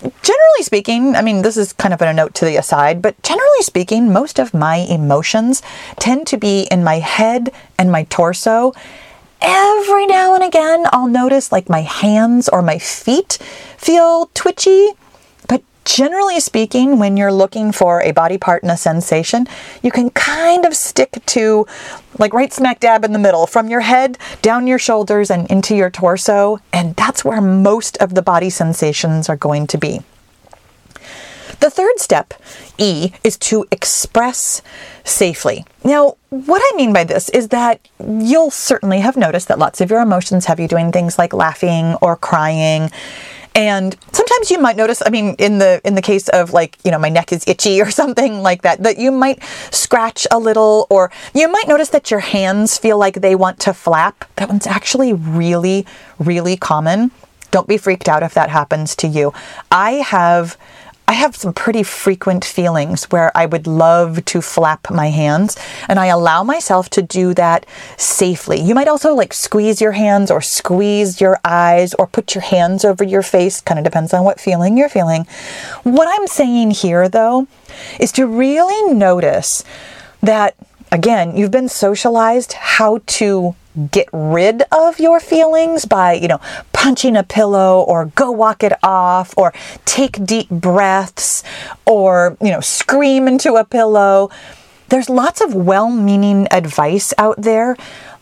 Generally 0.00 0.62
speaking, 0.62 1.16
I 1.16 1.22
mean, 1.22 1.42
this 1.42 1.56
is 1.56 1.72
kind 1.72 1.92
of 1.92 2.00
a 2.00 2.12
note 2.12 2.34
to 2.36 2.44
the 2.44 2.56
aside, 2.56 3.02
but 3.02 3.20
generally 3.22 3.62
speaking, 3.62 4.12
most 4.12 4.38
of 4.38 4.54
my 4.54 4.76
emotions 4.76 5.60
tend 5.98 6.26
to 6.28 6.36
be 6.36 6.68
in 6.70 6.84
my 6.84 7.00
head 7.00 7.50
and 7.78 7.90
my 7.90 8.04
torso. 8.04 8.72
Every 9.40 10.06
now 10.06 10.34
and 10.34 10.44
again, 10.44 10.86
I'll 10.92 11.08
notice 11.08 11.50
like 11.50 11.68
my 11.68 11.82
hands 11.82 12.48
or 12.48 12.62
my 12.62 12.78
feet 12.78 13.38
feel 13.76 14.30
twitchy 14.34 14.90
generally 15.88 16.38
speaking, 16.38 16.98
when 16.98 17.16
you're 17.16 17.32
looking 17.32 17.72
for 17.72 18.02
a 18.02 18.12
body 18.12 18.36
part 18.36 18.62
and 18.62 18.70
a 18.70 18.76
sensation, 18.76 19.48
you 19.82 19.90
can 19.90 20.10
kind 20.10 20.66
of 20.66 20.76
stick 20.76 21.16
to 21.24 21.66
like 22.18 22.34
right 22.34 22.52
smack 22.52 22.78
dab 22.78 23.04
in 23.04 23.12
the 23.12 23.18
middle 23.18 23.46
from 23.46 23.68
your 23.68 23.80
head 23.80 24.18
down 24.42 24.66
your 24.66 24.78
shoulders 24.78 25.30
and 25.30 25.50
into 25.50 25.74
your 25.74 25.90
torso. 25.90 26.58
And 26.74 26.94
that's 26.96 27.24
where 27.24 27.40
most 27.40 27.96
of 27.98 28.14
the 28.14 28.20
body 28.20 28.50
sensations 28.50 29.30
are 29.30 29.36
going 29.36 29.66
to 29.68 29.78
be. 29.78 30.00
The 31.60 31.70
third 31.70 31.98
step, 31.98 32.34
E, 32.76 33.12
is 33.24 33.36
to 33.38 33.66
express 33.72 34.62
safely. 35.04 35.64
Now, 35.84 36.16
what 36.28 36.62
I 36.62 36.76
mean 36.76 36.92
by 36.92 37.04
this 37.04 37.30
is 37.30 37.48
that 37.48 37.80
you'll 37.98 38.50
certainly 38.50 39.00
have 39.00 39.16
noticed 39.16 39.48
that 39.48 39.58
lots 39.58 39.80
of 39.80 39.90
your 39.90 40.00
emotions 40.00 40.44
have 40.44 40.60
you 40.60 40.68
doing 40.68 40.92
things 40.92 41.18
like 41.18 41.32
laughing 41.32 41.94
or 42.02 42.14
crying 42.14 42.90
and 43.58 43.96
sometimes 44.12 44.52
you 44.52 44.60
might 44.60 44.76
notice, 44.76 45.02
I 45.04 45.10
mean, 45.10 45.34
in 45.36 45.58
the 45.58 45.80
in 45.84 45.96
the 45.96 46.00
case 46.00 46.28
of 46.28 46.52
like, 46.52 46.78
you 46.84 46.92
know, 46.92 46.98
my 46.98 47.08
neck 47.08 47.32
is 47.32 47.42
itchy 47.48 47.80
or 47.80 47.90
something 48.02 48.40
like 48.40 48.62
that, 48.62 48.84
that 48.84 48.98
you 48.98 49.10
might 49.10 49.42
scratch 49.72 50.28
a 50.30 50.38
little 50.38 50.86
or 50.90 51.10
you 51.34 51.50
might 51.50 51.66
notice 51.66 51.88
that 51.88 52.08
your 52.08 52.20
hands 52.20 52.78
feel 52.78 52.98
like 52.98 53.14
they 53.14 53.34
want 53.34 53.58
to 53.58 53.74
flap. 53.74 54.24
That 54.36 54.48
one's 54.48 54.68
actually 54.68 55.12
really, 55.12 55.84
really 56.20 56.56
common. 56.56 57.10
Don't 57.50 57.66
be 57.66 57.78
freaked 57.78 58.08
out 58.08 58.22
if 58.22 58.32
that 58.34 58.48
happens 58.48 58.94
to 58.94 59.08
you. 59.08 59.32
I 59.72 59.94
have 60.06 60.56
I 61.08 61.12
have 61.14 61.34
some 61.34 61.54
pretty 61.54 61.82
frequent 61.82 62.44
feelings 62.44 63.04
where 63.04 63.34
I 63.34 63.46
would 63.46 63.66
love 63.66 64.26
to 64.26 64.42
flap 64.42 64.90
my 64.90 65.08
hands 65.08 65.56
and 65.88 65.98
I 65.98 66.06
allow 66.06 66.44
myself 66.44 66.90
to 66.90 67.02
do 67.02 67.32
that 67.32 67.64
safely. 67.96 68.60
You 68.60 68.74
might 68.74 68.88
also 68.88 69.14
like 69.14 69.32
squeeze 69.32 69.80
your 69.80 69.92
hands 69.92 70.30
or 70.30 70.42
squeeze 70.42 71.18
your 71.18 71.40
eyes 71.42 71.94
or 71.94 72.06
put 72.06 72.34
your 72.34 72.42
hands 72.42 72.84
over 72.84 73.02
your 73.02 73.22
face, 73.22 73.62
kind 73.62 73.78
of 73.78 73.84
depends 73.84 74.12
on 74.12 74.22
what 74.22 74.38
feeling 74.38 74.76
you're 74.76 74.90
feeling. 74.90 75.24
What 75.82 76.08
I'm 76.10 76.26
saying 76.26 76.72
here 76.72 77.08
though 77.08 77.48
is 77.98 78.12
to 78.12 78.26
really 78.26 78.92
notice 78.92 79.64
that 80.22 80.56
again, 80.92 81.34
you've 81.34 81.50
been 81.50 81.70
socialized 81.70 82.52
how 82.52 83.00
to 83.06 83.54
get 83.90 84.08
rid 84.12 84.62
of 84.72 84.98
your 84.98 85.20
feelings 85.20 85.84
by, 85.84 86.12
you 86.12 86.28
know, 86.28 86.40
punching 86.78 87.16
a 87.16 87.24
pillow 87.24 87.80
or 87.82 88.04
go 88.14 88.30
walk 88.30 88.62
it 88.62 88.72
off 88.84 89.34
or 89.36 89.52
take 89.84 90.24
deep 90.24 90.48
breaths 90.48 91.42
or, 91.84 92.36
you 92.40 92.52
know, 92.52 92.60
scream 92.60 93.26
into 93.26 93.54
a 93.54 93.64
pillow. 93.64 94.30
There's 94.88 95.10
lots 95.10 95.40
of 95.40 95.52
well 95.52 95.90
meaning 95.90 96.46
advice 96.52 97.12
out 97.18 97.34
there 97.36 97.76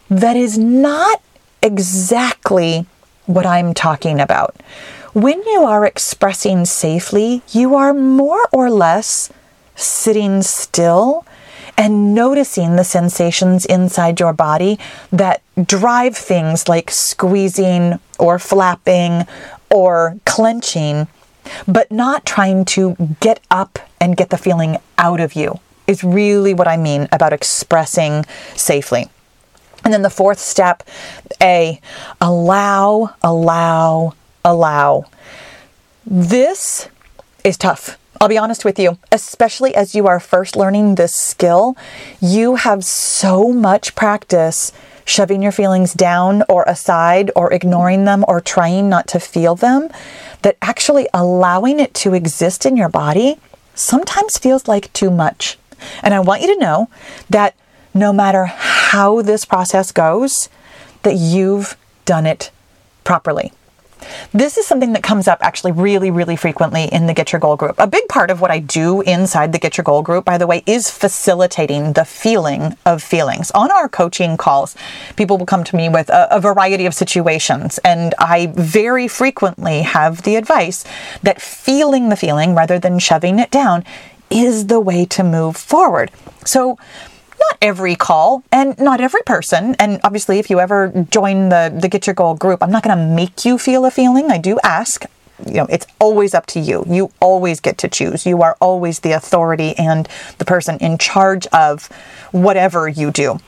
that 0.09 0.37
is 0.37 0.57
not 0.57 1.21
exactly 1.63 2.87
what 3.27 3.45
I'm 3.45 3.75
talking 3.75 4.21
about. 4.21 4.57
When 5.13 5.43
you 5.43 5.65
are 5.65 5.85
expressing 5.85 6.65
safely, 6.65 7.43
you 7.51 7.75
are 7.75 7.93
more 7.93 8.49
or 8.53 8.71
less 8.71 9.31
sitting 9.75 10.41
still 10.41 11.27
and 11.77 12.15
noticing 12.15 12.77
the 12.77 12.85
sensations 12.85 13.67
inside 13.67 14.19
your 14.19 14.33
body 14.33 14.79
that 15.13 15.43
drive 15.63 16.17
things 16.17 16.69
like 16.69 16.91
squeezing 16.91 18.01
or 18.19 18.39
flapping 18.39 19.27
or 19.71 20.17
clenching, 20.25 21.07
but 21.69 21.91
not 21.93 22.25
trying 22.25 22.65
to 22.65 22.97
get 23.21 23.41
up 23.51 23.79
and 24.01 24.17
get 24.17 24.31
the 24.31 24.39
feeling 24.39 24.79
out 24.99 25.21
of 25.21 25.35
you, 25.35 25.61
is 25.87 26.03
really 26.03 26.55
what 26.55 26.69
I 26.69 26.77
mean 26.77 27.09
about 27.13 27.33
expressing 27.33 28.25
safely. 28.55 29.09
And 29.85 29.93
then 29.93 30.03
the 30.03 30.11
fourth 30.11 30.41
step, 30.41 30.83
A, 31.41 31.81
allow, 32.21 33.15
allow, 33.23 34.15
allow. 34.45 35.05
This 36.05 36.89
is 37.45 37.57
tough 37.57 37.99
I'll 38.21 38.29
be 38.29 38.39
honest 38.39 38.65
with 38.65 38.79
you, 38.79 38.99
especially 39.13 39.75
as 39.75 39.95
you 39.95 40.07
are 40.07 40.21
first 40.21 40.57
learning 40.57 40.95
this 40.95 41.15
skill, 41.15 41.77
you 42.21 42.57
have 42.57 42.85
so 42.85 43.53
much 43.53 43.95
practice 43.95 44.73
shoving 45.05 45.43
your 45.43 45.53
feelings 45.53 45.93
down 45.93 46.43
or 46.49 46.65
aside 46.67 47.31
or 47.37 47.53
ignoring 47.53 48.05
them 48.05 48.25
or 48.27 48.41
trying 48.41 48.89
not 48.89 49.07
to 49.09 49.21
feel 49.21 49.55
them 49.55 49.89
that 50.43 50.57
actually 50.63 51.09
allowing 51.13 51.79
it 51.79 51.95
to 51.95 52.15
exist 52.15 52.67
in 52.67 52.77
your 52.77 52.89
body 52.89 53.39
sometimes 53.75 54.39
feels 54.39 54.67
like 54.67 54.93
too 54.93 55.11
much. 55.11 55.59
And 56.03 56.15
I 56.15 56.21
want 56.21 56.43
you 56.43 56.55
to 56.55 56.61
know 56.61 56.89
that 57.29 57.55
no 57.93 58.13
matter 58.13 58.47
how 58.47 59.23
this 59.23 59.45
process 59.45 59.93
goes, 59.93 60.49
that 61.03 61.15
you've 61.15 61.77
done 62.05 62.27
it 62.27 62.51
properly. 63.05 63.53
This 64.33 64.57
is 64.59 64.67
something 64.67 64.93
that 64.93 65.03
comes 65.03 65.29
up 65.29 65.39
actually 65.41 65.73
really, 65.73 66.11
really 66.11 66.37
frequently 66.37 66.85
in 66.85 67.07
the 67.07 67.15
Get 67.15 67.33
Your 67.33 67.41
Goal 67.41 67.57
group. 67.57 67.77
A 67.79 67.87
big 67.87 68.07
part 68.09 68.31
of 68.31 68.41
what 68.41 68.51
I 68.51 68.59
do 68.59 69.01
inside 69.03 69.53
the 69.53 69.59
Get 69.59 69.77
Your 69.77 69.85
Goal 69.85 70.03
group, 70.03 70.25
by 70.25 70.39
the 70.39 70.47
way, 70.47 70.63
is 70.67 70.91
facilitating 70.91 71.95
the 71.95 72.05
feeling 72.05 72.77
of 72.85 73.03
feelings. 73.03 73.51
On 73.53 73.71
our 73.71 73.89
coaching 73.89 74.37
calls, 74.37 74.77
people 75.17 75.39
will 75.39 75.47
come 75.47 75.65
to 75.65 75.77
me 75.77 75.89
with 75.89 76.09
a, 76.11 76.29
a 76.35 76.41
variety 76.41 76.87
of 76.87 76.95
situations, 76.95 77.79
and 77.79 78.15
I 78.19 78.53
very 78.55 79.09
frequently 79.09 79.83
have 79.83 80.23
the 80.23 80.37
advice 80.37 80.85
that 81.23 81.41
feeling 81.41 82.09
the 82.09 82.17
feeling 82.17 82.55
rather 82.55 82.79
than 82.79 82.99
shoving 82.99 83.39
it 83.39 83.51
down 83.51 83.85
is 84.31 84.67
the 84.67 84.81
way 84.81 85.05
to 85.07 85.23
move 85.23 85.57
forward. 85.57 86.11
So, 86.45 86.79
not 87.51 87.59
every 87.63 87.95
call 87.95 88.43
and 88.53 88.79
not 88.79 89.01
every 89.01 89.23
person. 89.23 89.75
And 89.79 90.01
obviously, 90.05 90.39
if 90.39 90.51
you 90.51 90.61
ever 90.61 91.07
join 91.11 91.49
the, 91.49 91.77
the 91.81 91.89
Get 91.89 92.07
Your 92.07 92.15
Goal 92.15 92.35
group, 92.35 92.63
I'm 92.63 92.71
not 92.71 92.83
going 92.83 92.97
to 92.97 93.05
make 93.05 93.45
you 93.45 93.59
feel 93.59 93.85
a 93.85 93.91
feeling. 93.91 94.31
I 94.31 94.39
do 94.39 94.59
ask. 94.63 95.05
You 95.47 95.55
know, 95.55 95.67
it's 95.69 95.87
always 96.01 96.33
up 96.33 96.47
to 96.47 96.61
you. 96.61 96.85
You 96.89 97.13
always 97.21 97.61
get 97.61 97.77
to 97.79 97.89
choose. 97.89 98.25
You 98.25 98.43
are 98.43 98.57
always 98.59 99.01
the 99.01 99.13
authority 99.13 99.77
and 99.77 100.09
the 100.39 100.47
person 100.47 100.79
in 100.79 100.97
charge 100.97 101.47
of 101.49 101.89
whatever 102.33 102.89
you 102.89 103.11
do. 103.11 103.39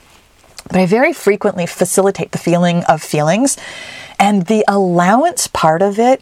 But 0.65 0.77
I 0.77 0.87
very 0.87 1.15
frequently 1.15 1.67
facilitate 1.67 2.33
the 2.33 2.39
feeling 2.39 2.85
of 2.85 3.03
feelings. 3.03 3.57
And 4.19 4.47
the 4.47 4.65
allowance 4.69 5.47
part 5.47 5.81
of 5.81 5.99
it 5.99 6.21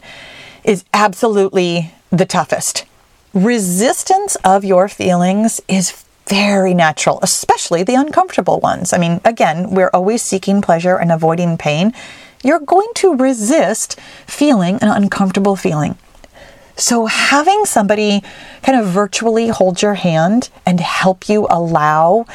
is 0.63 0.85
absolutely 0.95 1.93
the 2.11 2.27
toughest. 2.27 2.85
Resistance 3.35 4.37
of 4.45 4.65
your 4.65 4.89
feelings 4.89 5.61
is 5.67 6.06
very 6.29 6.75
natural, 6.75 7.19
especially 7.23 7.83
the 7.83 7.95
uncomfortable 7.95 8.61
ones. 8.61 8.93
I 8.93 8.99
mean, 8.99 9.21
again, 9.25 9.71
we're 9.71 9.91
always 9.93 10.23
seeking 10.23 10.61
pleasure 10.61 10.97
and 10.97 11.13
avoiding 11.13 11.57
pain. 11.57 11.93
You're 12.43 12.61
going 12.61 12.89
to 12.97 13.15
resist 13.15 13.99
feeling 14.27 14.77
an 14.77 14.89
uncomfortable 14.89 15.57
feeling. 15.57 15.97
So, 16.79 17.07
having 17.07 17.65
somebody 17.65 18.23
kind 18.63 18.79
of 18.79 18.87
virtually 18.87 19.49
hold 19.49 19.81
your 19.81 19.95
hand 19.95 20.51
and 20.67 20.79
help 20.79 21.27
you 21.29 21.47
allow 21.49 22.27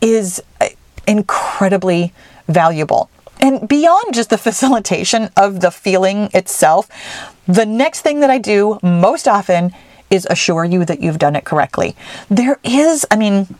is 0.00 0.42
uh, 0.60 0.68
incredibly 1.06 2.14
valuable. 2.48 3.10
And 3.40 3.68
beyond 3.68 4.14
just 4.14 4.30
the 4.30 4.38
facilitation 4.48 5.30
of 5.36 5.60
the 5.60 5.70
feeling 5.70 6.30
itself, 6.32 6.88
the 7.46 7.66
next 7.66 8.00
thing 8.00 8.20
that 8.20 8.30
I 8.30 8.38
do 8.38 8.78
most 8.82 9.28
often 9.28 9.74
is 10.10 10.26
assure 10.28 10.64
you 10.64 10.84
that 10.84 11.00
you've 11.00 11.18
done 11.18 11.36
it 11.36 11.44
correctly. 11.44 11.96
There 12.28 12.58
is, 12.64 13.06
I 13.10 13.16
mean, 13.16 13.54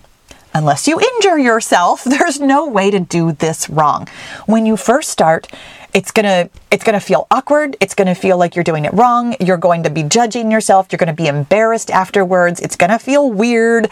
unless 0.53 0.87
you 0.89 1.01
injure 1.01 1.39
yourself, 1.39 2.05
there's 2.05 2.41
no 2.41 2.67
way 2.67 2.91
to 2.91 3.01
do 3.01 3.33
this 3.33 3.71
wrong. 3.71 4.09
When 4.47 4.67
you 4.67 4.77
first 4.77 5.11
start, 5.11 5.49
it's 5.93 6.13
going 6.13 6.25
to 6.25 6.51
it's 6.71 6.85
going 6.85 6.95
to 6.95 7.05
feel 7.05 7.27
awkward, 7.31 7.77
it's 7.81 7.95
going 7.95 8.07
to 8.07 8.15
feel 8.15 8.39
like 8.39 8.55
you're 8.55 8.65
doing 8.65 8.85
it 8.85 8.93
wrong, 8.93 9.35
you're 9.41 9.57
going 9.57 9.83
to 9.83 9.91
be 9.91 10.05
judging 10.05 10.51
yourself, 10.51 10.89
you're 10.91 10.99
going 10.99 11.09
to 11.09 11.13
be 11.13 11.27
embarrassed 11.27 11.91
afterwards, 11.91 12.61
it's 12.61 12.77
going 12.77 12.91
to 12.91 12.99
feel 12.99 13.31
weird. 13.31 13.89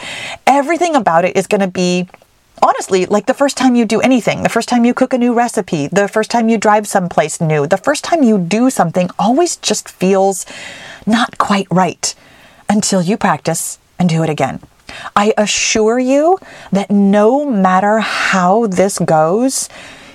Everything 0.46 0.94
about 0.94 1.24
it 1.24 1.36
is 1.36 1.48
going 1.48 1.60
to 1.60 1.66
be 1.68 2.08
honestly, 2.62 3.06
like 3.06 3.26
the 3.26 3.34
first 3.34 3.56
time 3.56 3.74
you 3.74 3.84
do 3.84 4.00
anything, 4.00 4.44
the 4.44 4.48
first 4.48 4.68
time 4.68 4.84
you 4.84 4.94
cook 4.94 5.12
a 5.12 5.18
new 5.18 5.34
recipe, 5.34 5.88
the 5.88 6.06
first 6.06 6.30
time 6.30 6.48
you 6.48 6.56
drive 6.56 6.86
someplace 6.86 7.40
new, 7.40 7.66
the 7.66 7.76
first 7.76 8.04
time 8.04 8.22
you 8.22 8.38
do 8.38 8.70
something 8.70 9.10
always 9.18 9.56
just 9.56 9.88
feels 9.88 10.46
not 11.04 11.36
quite 11.38 11.66
right 11.70 12.14
until 12.68 13.02
you 13.02 13.16
practice 13.16 13.78
and 13.98 14.08
do 14.08 14.22
it 14.22 14.30
again. 14.30 14.60
I 15.14 15.34
assure 15.36 15.98
you 15.98 16.38
that 16.72 16.90
no 16.90 17.44
matter 17.44 17.98
how 17.98 18.66
this 18.66 18.98
goes, 18.98 19.68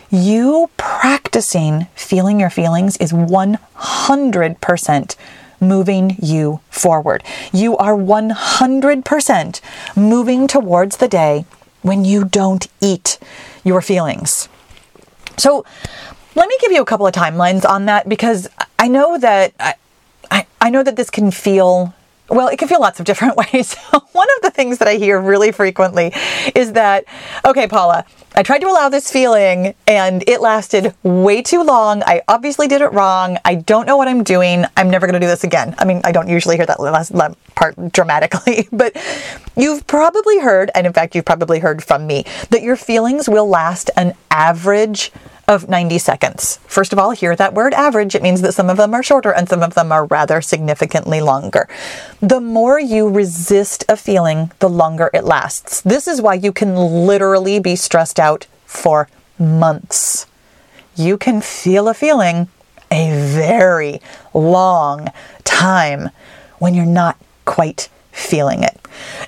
you 0.09 0.69
practicing 0.77 1.87
feeling 1.95 2.39
your 2.39 2.49
feelings 2.49 2.97
is 2.97 3.11
100% 3.11 5.15
moving 5.59 6.17
you 6.21 6.59
forward. 6.69 7.23
You 7.51 7.77
are 7.77 7.95
100% 7.95 9.61
moving 9.95 10.47
towards 10.47 10.97
the 10.97 11.07
day 11.07 11.45
when 11.81 12.05
you 12.05 12.25
don't 12.25 12.67
eat 12.81 13.19
your 13.63 13.81
feelings. 13.81 14.49
So, 15.37 15.65
let 16.35 16.47
me 16.47 16.57
give 16.61 16.71
you 16.71 16.81
a 16.81 16.85
couple 16.85 17.05
of 17.05 17.13
timelines 17.13 17.67
on 17.67 17.85
that 17.85 18.09
because 18.09 18.47
I 18.79 18.87
know 18.87 19.17
that 19.19 19.53
I, 19.59 19.75
I, 20.31 20.47
I 20.59 20.69
know 20.69 20.83
that 20.83 20.95
this 20.95 21.09
can 21.09 21.31
feel 21.31 21.93
well, 22.29 22.47
it 22.47 22.57
can 22.57 22.67
feel 22.67 22.79
lots 22.79 22.99
of 22.99 23.05
different 23.05 23.37
ways. 23.53 23.75
One 24.11 24.27
of 24.37 24.41
the 24.41 24.51
things 24.51 24.77
that 24.79 24.87
I 24.87 24.95
hear 24.95 25.19
really 25.19 25.51
frequently 25.51 26.13
is 26.55 26.73
that, 26.73 27.05
okay, 27.45 27.67
Paula, 27.67 28.05
I 28.35 28.41
tried 28.41 28.59
to 28.59 28.67
allow 28.67 28.89
this 28.89 29.11
feeling 29.11 29.75
and 29.85 30.23
it 30.27 30.41
lasted 30.41 30.95
way 31.03 31.41
too 31.41 31.61
long. 31.61 32.01
I 32.03 32.23
obviously 32.27 32.67
did 32.67 32.81
it 32.81 32.91
wrong. 32.91 33.37
I 33.45 33.55
don't 33.55 33.85
know 33.85 33.97
what 33.97 34.07
I'm 34.07 34.23
doing. 34.23 34.65
I'm 34.75 34.89
never 34.89 35.05
going 35.05 35.19
to 35.19 35.19
do 35.19 35.27
this 35.27 35.43
again. 35.43 35.75
I 35.77 35.85
mean, 35.85 36.01
I 36.03 36.11
don't 36.11 36.27
usually 36.27 36.55
hear 36.55 36.65
that 36.65 36.79
last 36.79 37.13
part 37.55 37.75
dramatically, 37.91 38.67
but 38.71 38.95
you've 39.55 39.85
probably 39.85 40.39
heard, 40.39 40.71
and 40.73 40.87
in 40.87 40.93
fact, 40.93 41.15
you've 41.15 41.25
probably 41.25 41.59
heard 41.59 41.83
from 41.83 42.07
me, 42.07 42.25
that 42.49 42.63
your 42.63 42.75
feelings 42.75 43.29
will 43.29 43.47
last 43.47 43.91
an 43.95 44.13
average 44.31 45.11
of 45.47 45.67
90 45.67 45.97
seconds. 45.97 46.59
First 46.67 46.93
of 46.93 46.99
all, 46.99 47.11
hear 47.11 47.35
that 47.35 47.53
word 47.53 47.73
average. 47.73 48.15
It 48.15 48.21
means 48.21 48.41
that 48.41 48.53
some 48.53 48.69
of 48.69 48.77
them 48.77 48.93
are 48.93 49.03
shorter 49.03 49.33
and 49.33 49.49
some 49.49 49.61
of 49.61 49.73
them 49.73 49.91
are 49.91 50.05
rather 50.05 50.41
significantly 50.41 51.21
longer. 51.21 51.67
The 52.21 52.39
more 52.39 52.79
you 52.79 53.09
resist 53.09 53.83
a 53.89 53.97
feeling, 53.97 54.51
the 54.59 54.69
longer 54.69 55.09
it 55.13 55.23
lasts. 55.23 55.81
This 55.81 56.07
is 56.07 56.21
why 56.21 56.35
you 56.35 56.51
can 56.51 56.75
literally 56.75 57.59
be 57.59 57.75
stressed 57.75 58.19
out 58.19 58.47
for 58.65 59.09
months. 59.37 60.25
You 60.95 61.17
can 61.17 61.41
feel 61.41 61.87
a 61.87 61.93
feeling 61.93 62.47
a 62.91 63.11
very 63.11 63.99
long 64.33 65.09
time 65.43 66.09
when 66.59 66.73
you're 66.73 66.85
not 66.85 67.17
quite 67.45 67.89
feeling 68.13 68.63
it. 68.63 68.79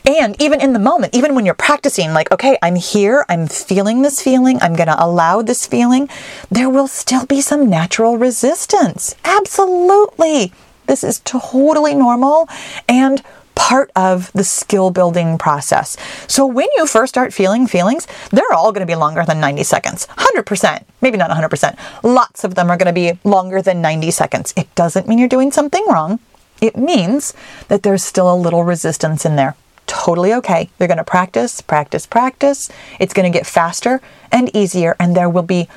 And 0.06 0.40
even 0.42 0.62
in 0.62 0.74
the 0.74 0.80
moment, 0.80 1.16
even 1.16 1.36
when 1.36 1.46
you're 1.46 1.56
practicing, 1.56 2.14
like, 2.14 2.32
okay, 2.32 2.58
I'm 2.62 2.76
here, 2.76 3.26
I'm 3.28 3.48
feeling 3.48 4.04
this 4.04 4.22
feeling, 4.22 4.62
I'm 4.62 4.76
going 4.76 4.88
to 4.88 5.04
allow 5.04 5.42
this 5.42 5.66
feeling, 5.66 6.08
there 6.50 6.70
will 6.70 6.88
still 6.88 7.26
be 7.26 7.42
some 7.42 7.70
natural 7.70 8.18
resistance. 8.18 9.16
Absolutely. 9.26 10.54
This 10.86 11.04
is 11.04 11.20
totally 11.26 11.96
normal 11.96 12.48
and 12.88 13.24
part 13.56 13.90
of 13.96 14.32
the 14.34 14.44
skill 14.44 14.92
building 14.92 15.38
process. 15.38 15.98
So 16.28 16.46
when 16.46 16.68
you 16.76 16.86
first 16.86 17.14
start 17.14 17.34
feeling 17.34 17.66
feelings, 17.66 18.06
they're 18.30 18.54
all 18.54 18.72
going 18.72 18.86
to 18.86 18.92
be 18.92 18.96
longer 18.96 19.24
than 19.26 19.40
90 19.40 19.64
seconds. 19.64 20.08
100%, 20.18 20.84
maybe 21.02 21.18
not 21.18 21.32
100%. 21.32 22.04
Lots 22.04 22.44
of 22.44 22.54
them 22.54 22.70
are 22.70 22.78
going 22.78 22.94
to 22.94 22.94
be 22.94 23.18
longer 23.24 23.62
than 23.62 23.82
90 23.82 24.12
seconds. 24.12 24.54
It 24.56 24.74
doesn't 24.76 25.08
mean 25.08 25.18
you're 25.18 25.30
doing 25.30 25.52
something 25.52 25.84
wrong. 25.88 26.20
It 26.62 26.78
means 26.78 27.34
that 27.68 27.84
there's 27.84 28.04
still 28.04 28.34
a 28.34 28.36
little 28.36 28.64
resistance 28.64 29.26
in 29.26 29.36
there. 29.36 29.56
Totally 29.88 30.34
okay. 30.34 30.70
You're 30.80 30.88
going 30.88 30.98
to 30.98 31.04
practice, 31.04 31.62
practice, 31.62 32.06
practice. 32.06 32.70
It's 33.00 33.14
going 33.14 33.32
to 33.32 33.38
get 33.38 33.46
faster 33.46 34.02
and 34.32 34.56
easier, 34.56 34.96
and 35.00 35.16
there 35.16 35.30
will 35.30 35.44
be, 35.44 35.68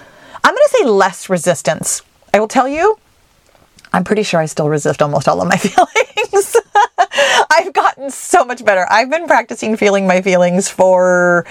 I'm 0.44 0.54
going 0.54 0.66
to 0.68 0.76
say 0.78 0.84
less 0.84 1.28
resistance. 1.28 2.02
I 2.32 2.40
will 2.40 2.48
tell 2.48 2.68
you, 2.68 2.98
I'm 3.92 4.04
pretty 4.04 4.22
sure 4.22 4.40
I 4.40 4.46
still 4.46 4.68
resist 4.68 5.02
almost 5.02 5.28
all 5.28 5.40
of 5.42 5.48
my 5.48 5.56
feelings. 5.58 6.56
I've 7.50 7.72
gotten 7.72 8.10
so 8.10 8.44
much 8.44 8.64
better. 8.64 8.86
I've 8.90 9.10
been 9.10 9.26
practicing 9.26 9.76
feeling 9.76 10.06
my 10.06 10.22
feelings 10.22 10.68
for 10.68 11.46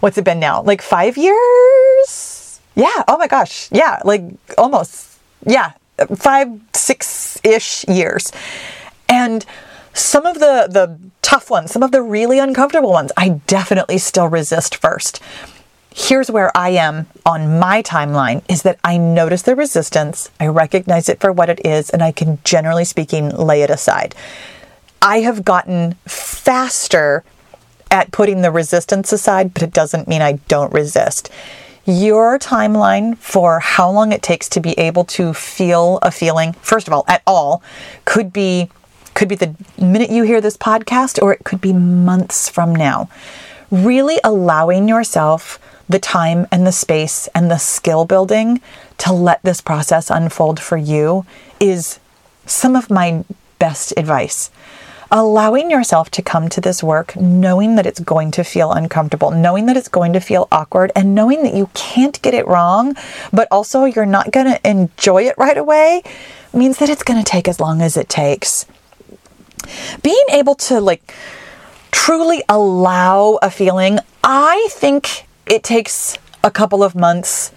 what's 0.00 0.18
it 0.18 0.24
been 0.24 0.40
now? 0.40 0.62
Like 0.62 0.82
five 0.82 1.16
years? 1.16 2.60
Yeah. 2.74 3.02
Oh 3.08 3.16
my 3.18 3.26
gosh. 3.26 3.68
Yeah. 3.72 4.00
Like 4.04 4.22
almost. 4.56 5.18
Yeah 5.46 5.72
five, 6.16 6.48
six 6.74 7.38
ish 7.44 7.86
years. 7.88 8.32
And 9.08 9.44
some 9.94 10.26
of 10.26 10.34
the, 10.34 10.68
the 10.70 10.98
tough 11.22 11.50
ones, 11.50 11.72
some 11.72 11.82
of 11.82 11.90
the 11.90 12.02
really 12.02 12.38
uncomfortable 12.38 12.90
ones, 12.90 13.12
I 13.16 13.40
definitely 13.46 13.98
still 13.98 14.28
resist 14.28 14.76
first. 14.76 15.20
Here's 15.94 16.30
where 16.30 16.56
I 16.56 16.70
am 16.70 17.06
on 17.26 17.58
my 17.58 17.82
timeline 17.82 18.42
is 18.48 18.62
that 18.62 18.78
I 18.84 18.98
notice 18.98 19.42
the 19.42 19.56
resistance, 19.56 20.30
I 20.38 20.46
recognize 20.46 21.08
it 21.08 21.20
for 21.20 21.32
what 21.32 21.50
it 21.50 21.64
is, 21.64 21.90
and 21.90 22.02
I 22.02 22.12
can 22.12 22.38
generally 22.44 22.84
speaking 22.84 23.30
lay 23.30 23.62
it 23.62 23.70
aside. 23.70 24.14
I 25.02 25.20
have 25.20 25.44
gotten 25.44 25.94
faster 26.06 27.24
at 27.90 28.12
putting 28.12 28.42
the 28.42 28.50
resistance 28.50 29.12
aside, 29.12 29.54
but 29.54 29.62
it 29.62 29.72
doesn't 29.72 30.06
mean 30.06 30.22
I 30.22 30.32
don't 30.46 30.72
resist 30.72 31.30
your 31.88 32.38
timeline 32.38 33.16
for 33.16 33.60
how 33.60 33.90
long 33.90 34.12
it 34.12 34.22
takes 34.22 34.46
to 34.50 34.60
be 34.60 34.72
able 34.78 35.04
to 35.04 35.32
feel 35.32 35.98
a 36.02 36.10
feeling, 36.10 36.52
first 36.60 36.86
of 36.86 36.92
all, 36.92 37.04
at 37.08 37.22
all, 37.26 37.62
could 38.04 38.32
be 38.32 38.68
could 39.14 39.28
be 39.28 39.34
the 39.34 39.56
minute 39.80 40.10
you 40.10 40.22
hear 40.22 40.40
this 40.40 40.56
podcast 40.56 41.20
or 41.20 41.32
it 41.32 41.42
could 41.42 41.60
be 41.60 41.72
months 41.72 42.48
from 42.48 42.72
now. 42.72 43.08
Really 43.70 44.20
allowing 44.22 44.86
yourself 44.86 45.58
the 45.88 45.98
time 45.98 46.46
and 46.52 46.64
the 46.64 46.70
space 46.70 47.26
and 47.34 47.50
the 47.50 47.58
skill 47.58 48.04
building 48.04 48.60
to 48.98 49.12
let 49.12 49.42
this 49.42 49.60
process 49.60 50.08
unfold 50.08 50.60
for 50.60 50.76
you 50.76 51.26
is 51.58 51.98
some 52.46 52.76
of 52.76 52.90
my 52.90 53.24
best 53.58 53.92
advice 53.96 54.50
allowing 55.10 55.70
yourself 55.70 56.10
to 56.10 56.22
come 56.22 56.48
to 56.48 56.60
this 56.60 56.82
work 56.82 57.16
knowing 57.16 57.76
that 57.76 57.86
it's 57.86 58.00
going 58.00 58.30
to 58.32 58.44
feel 58.44 58.72
uncomfortable, 58.72 59.30
knowing 59.30 59.66
that 59.66 59.76
it's 59.76 59.88
going 59.88 60.12
to 60.12 60.20
feel 60.20 60.48
awkward, 60.52 60.92
and 60.94 61.14
knowing 61.14 61.42
that 61.42 61.54
you 61.54 61.70
can't 61.74 62.20
get 62.22 62.34
it 62.34 62.46
wrong, 62.46 62.94
but 63.32 63.48
also 63.50 63.84
you're 63.84 64.06
not 64.06 64.30
going 64.30 64.46
to 64.46 64.68
enjoy 64.68 65.22
it 65.22 65.34
right 65.38 65.56
away 65.56 66.02
means 66.52 66.78
that 66.78 66.88
it's 66.88 67.02
going 67.02 67.22
to 67.22 67.30
take 67.30 67.48
as 67.48 67.60
long 67.60 67.82
as 67.82 67.96
it 67.96 68.08
takes. 68.08 68.66
Being 70.02 70.24
able 70.30 70.54
to 70.56 70.80
like 70.80 71.14
truly 71.90 72.42
allow 72.48 73.38
a 73.42 73.50
feeling, 73.50 73.98
I 74.22 74.68
think 74.70 75.26
it 75.46 75.62
takes 75.62 76.18
a 76.44 76.50
couple 76.50 76.82
of 76.82 76.94
months 76.94 77.52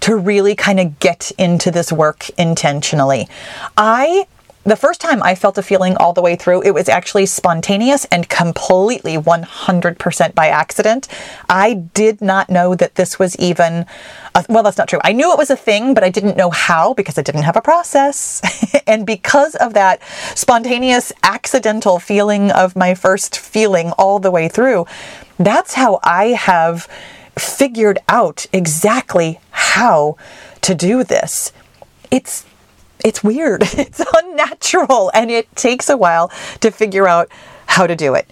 to 0.00 0.16
really 0.16 0.54
kind 0.54 0.80
of 0.80 0.98
get 0.98 1.32
into 1.38 1.70
this 1.70 1.90
work 1.90 2.28
intentionally. 2.38 3.28
I 3.76 4.26
the 4.64 4.76
first 4.76 5.00
time 5.00 5.22
I 5.22 5.34
felt 5.34 5.58
a 5.58 5.62
feeling 5.62 5.96
all 5.96 6.12
the 6.12 6.22
way 6.22 6.36
through, 6.36 6.62
it 6.62 6.72
was 6.72 6.88
actually 6.88 7.26
spontaneous 7.26 8.06
and 8.06 8.28
completely 8.28 9.16
100% 9.16 10.34
by 10.34 10.48
accident. 10.48 11.06
I 11.48 11.74
did 11.74 12.20
not 12.22 12.48
know 12.48 12.74
that 12.74 12.94
this 12.94 13.18
was 13.18 13.36
even, 13.36 13.84
a, 14.34 14.44
well, 14.48 14.62
that's 14.62 14.78
not 14.78 14.88
true. 14.88 15.00
I 15.04 15.12
knew 15.12 15.30
it 15.32 15.38
was 15.38 15.50
a 15.50 15.56
thing, 15.56 15.92
but 15.92 16.02
I 16.02 16.08
didn't 16.08 16.36
know 16.36 16.50
how 16.50 16.94
because 16.94 17.18
I 17.18 17.22
didn't 17.22 17.42
have 17.42 17.56
a 17.56 17.60
process. 17.60 18.40
and 18.86 19.06
because 19.06 19.54
of 19.56 19.74
that 19.74 20.00
spontaneous, 20.34 21.12
accidental 21.22 21.98
feeling 21.98 22.50
of 22.50 22.74
my 22.74 22.94
first 22.94 23.38
feeling 23.38 23.92
all 23.98 24.18
the 24.18 24.30
way 24.30 24.48
through, 24.48 24.86
that's 25.38 25.74
how 25.74 26.00
I 26.02 26.28
have 26.28 26.88
figured 27.36 27.98
out 28.08 28.46
exactly 28.52 29.40
how 29.50 30.16
to 30.62 30.74
do 30.74 31.04
this. 31.04 31.52
It's 32.10 32.46
it's 33.04 33.22
weird. 33.22 33.62
It's 33.84 34.02
unnatural 34.16 35.10
and 35.14 35.30
it 35.30 35.54
takes 35.54 35.88
a 35.88 35.96
while 35.96 36.32
to 36.60 36.70
figure 36.70 37.06
out 37.06 37.28
how 37.66 37.86
to 37.86 37.94
do 37.94 38.14
it. 38.14 38.28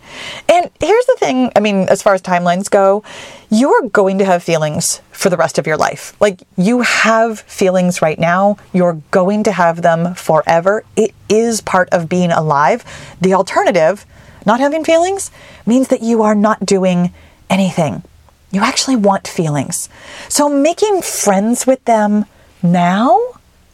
And 0.48 0.70
here's 0.80 1.06
the 1.06 1.16
thing 1.18 1.52
I 1.54 1.60
mean, 1.60 1.88
as 1.88 2.02
far 2.02 2.14
as 2.14 2.22
timelines 2.22 2.70
go, 2.70 3.04
you're 3.50 3.88
going 3.88 4.18
to 4.18 4.24
have 4.24 4.42
feelings 4.42 5.00
for 5.10 5.28
the 5.30 5.36
rest 5.36 5.58
of 5.58 5.66
your 5.66 5.76
life. 5.76 6.14
Like 6.20 6.42
you 6.56 6.80
have 6.80 7.40
feelings 7.40 8.02
right 8.02 8.18
now, 8.18 8.56
you're 8.72 9.00
going 9.10 9.42
to 9.44 9.52
have 9.52 9.82
them 9.82 10.14
forever. 10.14 10.84
It 10.96 11.14
is 11.28 11.60
part 11.60 11.88
of 11.90 12.08
being 12.08 12.32
alive. 12.32 12.84
The 13.20 13.34
alternative, 13.34 14.06
not 14.46 14.60
having 14.60 14.84
feelings, 14.84 15.30
means 15.66 15.88
that 15.88 16.02
you 16.02 16.22
are 16.22 16.34
not 16.34 16.64
doing 16.64 17.12
anything. 17.50 18.02
You 18.50 18.62
actually 18.62 18.96
want 18.96 19.28
feelings. 19.28 19.88
So 20.28 20.48
making 20.48 21.02
friends 21.02 21.66
with 21.66 21.84
them 21.84 22.26
now 22.62 23.18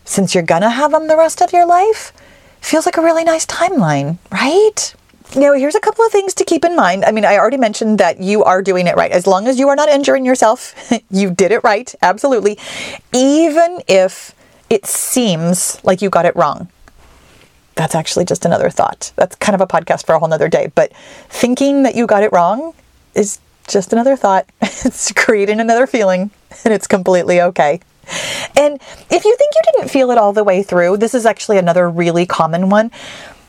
since 0.09 0.35
you're 0.35 0.43
gonna 0.43 0.71
have 0.71 0.91
them 0.91 1.07
the 1.07 1.17
rest 1.17 1.43
of 1.43 1.53
your 1.53 1.67
life, 1.67 2.13
feels 2.61 2.87
like 2.87 2.97
a 2.97 3.03
really 3.03 3.25
nice 3.25 3.45
timeline, 3.45 4.17
right? 4.33 4.95
Now, 5.37 5.53
here's 5.53 5.75
a 5.75 5.81
couple 5.81 6.05
of 6.07 6.11
things 6.11 6.33
to 6.35 6.45
keep 6.45 6.65
in 6.65 6.75
mind. 6.75 7.05
I 7.05 7.11
mean, 7.11 7.27
I 7.27 7.37
already 7.37 7.59
mentioned 7.59 7.99
that 7.99 8.19
you 8.19 8.43
are 8.45 8.63
doing 8.63 8.87
it 8.87 8.97
right. 8.97 9.13
As 9.13 9.27
long 9.27 9.47
as 9.47 9.59
you 9.59 9.69
are 9.69 9.77
not 9.77 9.91
injuring 9.91 10.25
yourself, 10.25 10.75
you 11.11 11.31
did 11.31 11.53
it 11.53 11.63
right, 11.63 11.95
absolutely. 12.01 12.59
Even 13.13 13.83
if 13.87 14.35
it 14.71 14.87
seems 14.87 15.79
like 15.85 16.01
you 16.01 16.09
got 16.09 16.25
it 16.25 16.35
wrong. 16.35 16.69
That's 17.75 17.95
actually 17.95 18.25
just 18.25 18.47
another 18.47 18.71
thought. 18.71 19.13
That's 19.17 19.37
kind 19.37 19.55
of 19.55 19.61
a 19.61 19.67
podcast 19.67 20.07
for 20.07 20.15
a 20.15 20.19
whole 20.19 20.29
nother 20.29 20.49
day. 20.49 20.73
But 20.75 20.95
thinking 21.29 21.83
that 21.83 21.95
you 21.95 22.07
got 22.07 22.23
it 22.23 22.33
wrong 22.33 22.73
is 23.15 23.39
just 23.69 23.93
another 23.93 24.17
thought. 24.17 24.47
it's 24.63 25.13
creating 25.13 25.61
another 25.61 25.87
feeling, 25.87 26.31
and 26.65 26.73
it's 26.73 26.87
completely 26.87 27.41
okay. 27.43 27.81
And 28.57 28.81
if 29.11 29.25
you 29.25 29.37
think 29.37 29.55
you 29.55 29.61
didn't 29.73 29.89
feel 29.89 30.11
it 30.11 30.19
all 30.19 30.33
the 30.33 30.45
way 30.45 30.63
through, 30.63 30.97
this 30.99 31.15
is 31.15 31.27
actually 31.27 31.59
another 31.59 31.89
really 31.89 32.27
common 32.27 32.69
one. 32.69 32.91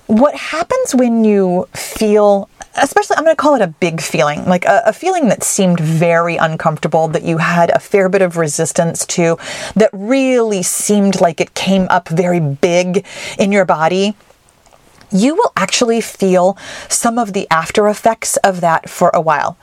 What 0.08 0.36
happens 0.36 0.95
when 0.95 1.24
you 1.24 1.67
feel 1.74 2.50
especially 2.76 3.17
I'm 3.17 3.24
going 3.24 3.36
to 3.36 3.41
call 3.41 3.56
it 3.56 3.62
a 3.62 3.67
big 3.67 4.02
feeling, 4.02 4.45
like 4.45 4.65
a, 4.65 4.84
a, 4.86 4.93
feeling 4.93 5.28
that 5.30 5.43
seemed 5.43 5.80
very 5.80 6.38
uncomfortable, 6.38 7.08
that 7.10 7.24
you 7.24 7.38
had 7.38 7.72
a 7.72 7.80
fair 7.80 8.10
bit 8.10 8.22
of 8.22 8.38
resistance 8.38 9.06
to, 9.08 9.38
that 9.76 9.89
really 9.91 10.63
seemed 10.63 11.19
like 11.19 11.41
it 11.41 11.54
came 11.56 11.88
up 11.89 12.08
very 12.10 12.39
big 12.39 13.06
in 13.38 13.52
your 13.52 13.65
body. 13.65 14.15
you 15.12 15.36
will 15.36 15.52
actually 15.56 16.02
feel 16.02 16.58
some 16.88 17.17
of 17.17 17.34
the 17.34 17.48
after 17.50 17.88
effects 17.88 18.38
of 18.38 18.62
that 18.62 18.89
for 18.89 19.10
a 19.13 19.22
while. 19.22 19.58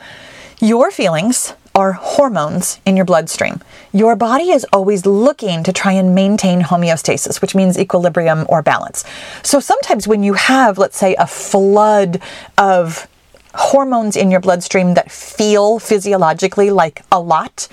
Your 0.61 0.91
feelings 0.91 1.55
are 1.77 1.93
hormones 1.93 2.81
in 2.87 2.97
your 2.97 3.05
bloodstream. 3.05 3.61
Your 3.93 4.17
body 4.17 4.51
is 4.51 4.65
always 4.73 5.05
looking 5.05 5.63
to 5.63 5.73
try 5.75 5.93
and 5.93 6.15
maintain 6.15 6.63
homeostasis, 6.63 7.43
which 7.43 7.55
means 7.55 7.79
equilibrium 7.79 8.47
or 8.49 8.63
balance. 8.63 9.05
So 9.43 9.61
sometimes 9.61 10.09
when 10.09 10.23
you 10.23 10.33
have, 10.33 10.79
let's 10.79 10.97
say, 10.97 11.15
a 11.17 11.27
flood 11.27 12.23
of 12.57 13.07
hormones 13.55 14.17
in 14.17 14.31
your 14.31 14.41
bloodstream 14.41 14.95
that 14.95 15.11
feel 15.11 15.79
physiologically 15.79 16.71
like 16.71 17.03
a 17.13 17.21
lot, 17.21 17.69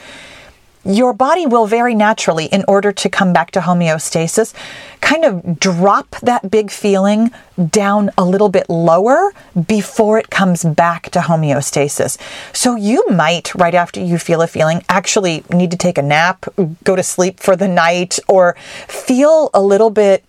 your 0.86 1.14
body 1.14 1.46
will 1.46 1.66
very 1.66 1.96
naturally, 1.96 2.46
in 2.46 2.66
order 2.68 2.92
to 2.92 3.10
come 3.10 3.34
back 3.34 3.52
to 3.52 3.62
homeostasis, 3.62 4.54
kind 5.02 5.26
of 5.26 5.60
drop 5.60 6.16
that 6.22 6.50
big 6.50 6.72
feeling 6.72 7.32
down 7.70 8.10
a 8.18 8.26
little 8.26 8.50
bit 8.50 8.70
lower 8.70 9.32
before 9.68 10.18
it 10.18 10.30
comes 10.30 10.64
back 10.64 11.10
to 11.12 11.20
homeostasis. 11.20 12.18
So 12.54 12.76
you 12.76 13.06
might, 13.10 13.54
right 13.56 13.76
after 13.76 14.00
you 14.00 14.18
feel 14.18 14.42
a 14.42 14.48
feeling, 14.48 14.84
actually 14.90 15.44
need 15.52 15.72
to 15.72 15.78
take 15.78 15.98
a 15.98 16.02
nap, 16.02 16.46
go 16.84 16.96
to 16.96 17.04
sleep 17.04 17.40
for 17.40 17.56
the 17.56 17.68
night, 17.68 18.20
or 18.28 18.56
feel 18.88 19.50
a 19.54 19.62
little 19.62 19.90
bit 19.90 20.24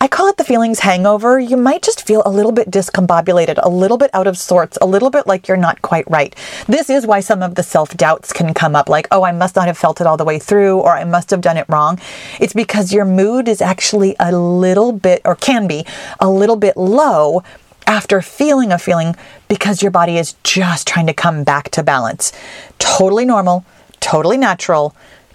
I 0.00 0.08
call 0.08 0.28
it 0.28 0.36
the 0.36 0.44
feelings 0.44 0.80
hangover. 0.80 1.38
You 1.38 1.56
might 1.56 1.82
just 1.82 2.06
feel 2.06 2.22
a 2.24 2.30
little 2.30 2.52
bit 2.52 2.70
discombobulated, 2.70 3.58
a 3.62 3.68
little 3.68 3.96
bit 3.96 4.10
out 4.12 4.26
of 4.26 4.38
sorts, 4.38 4.78
a 4.80 4.86
little 4.86 5.10
bit 5.10 5.26
like 5.26 5.48
you're 5.48 5.56
not 5.56 5.82
quite 5.82 6.08
right. 6.10 6.34
This 6.66 6.90
is 6.90 7.06
why 7.06 7.20
some 7.20 7.42
of 7.42 7.54
the 7.54 7.62
self 7.62 7.96
doubts 7.96 8.32
can 8.32 8.54
come 8.54 8.76
up 8.76 8.88
like, 8.88 9.08
oh, 9.10 9.24
I 9.24 9.32
must 9.32 9.56
not 9.56 9.66
have 9.66 9.78
felt 9.78 10.00
it 10.00 10.06
all 10.06 10.16
the 10.16 10.24
way 10.24 10.38
through, 10.38 10.78
or 10.78 10.96
I 10.96 11.04
must 11.04 11.30
have 11.30 11.40
done 11.40 11.56
it 11.56 11.66
wrong. 11.68 12.00
It's 12.40 12.52
because 12.52 12.92
your 12.92 13.04
mood 13.04 13.48
is 13.48 13.60
actually 13.60 14.16
a 14.18 14.36
little 14.36 14.92
bit, 14.92 15.22
or 15.24 15.34
can 15.36 15.66
be, 15.66 15.86
a 16.20 16.28
little 16.30 16.56
bit 16.56 16.76
low 16.76 17.42
after 17.86 18.22
feeling 18.22 18.72
a 18.72 18.78
feeling 18.78 19.14
because 19.48 19.82
your 19.82 19.90
body 19.90 20.16
is 20.16 20.34
just 20.42 20.86
trying 20.86 21.06
to 21.06 21.14
come 21.14 21.44
back 21.44 21.70
to 21.70 21.82
balance. 21.82 22.32
Totally 22.78 23.24
normal, 23.24 23.64
totally 24.00 24.36
natural, 24.36 24.94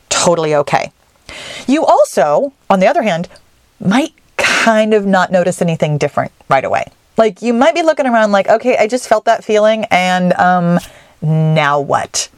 totally 0.09 0.55
okay. 0.55 0.91
You 1.67 1.85
also, 1.85 2.53
on 2.69 2.79
the 2.79 2.87
other 2.87 3.03
hand, 3.03 3.29
might 3.79 4.13
kind 4.39 4.93
of 4.93 5.05
not 5.05 5.31
notice 5.31 5.61
anything 5.61 5.97
different 5.97 6.31
right 6.49 6.63
away. 6.63 6.85
Like 7.17 7.41
you 7.41 7.53
might 7.53 7.75
be 7.75 7.83
looking 7.83 8.07
around 8.07 8.31
like, 8.31 8.47
okay, 8.47 8.77
I 8.77 8.87
just 8.87 9.07
felt 9.07 9.25
that 9.25 9.43
feeling 9.43 9.85
and 9.91 10.33
um 10.33 10.79
now 11.21 11.79
what? 11.79 12.29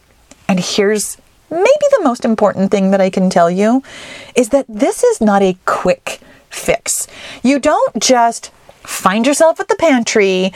And 0.47 0.59
here's 0.59 1.17
maybe 1.49 1.85
the 1.97 2.03
most 2.03 2.25
important 2.25 2.71
thing 2.71 2.91
that 2.91 3.01
I 3.01 3.09
can 3.09 3.29
tell 3.29 3.49
you 3.49 3.83
is 4.35 4.49
that 4.49 4.65
this 4.67 5.03
is 5.03 5.21
not 5.21 5.41
a 5.41 5.57
quick 5.65 6.19
fix. 6.49 7.07
You 7.43 7.59
don't 7.59 8.01
just 8.01 8.51
find 8.83 9.27
yourself 9.27 9.59
at 9.59 9.67
the 9.67 9.75
pantry, 9.75 10.51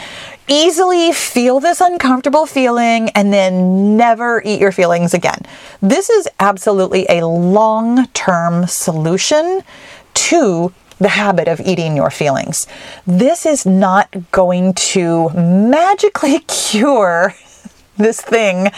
easily 0.47 1.11
feel 1.11 1.59
this 1.59 1.81
uncomfortable 1.81 2.45
feeling, 2.45 3.09
and 3.09 3.31
then 3.31 3.97
never 3.97 4.41
eat 4.43 4.59
your 4.59 4.71
feelings 4.71 5.13
again. 5.13 5.39
This 5.81 6.09
is 6.09 6.27
absolutely 6.39 7.05
a 7.07 7.25
long 7.25 8.07
term 8.07 8.65
solution 8.67 9.61
to 10.15 10.73
the 10.99 11.09
habit 11.09 11.47
of 11.47 11.59
eating 11.59 11.95
your 11.95 12.09
feelings. 12.09 12.67
This 13.05 13.45
is 13.45 13.65
not 13.65 14.31
going 14.31 14.73
to 14.73 15.29
magically 15.29 16.39
cure 16.47 17.33
this 17.97 18.21
thing 18.21 18.71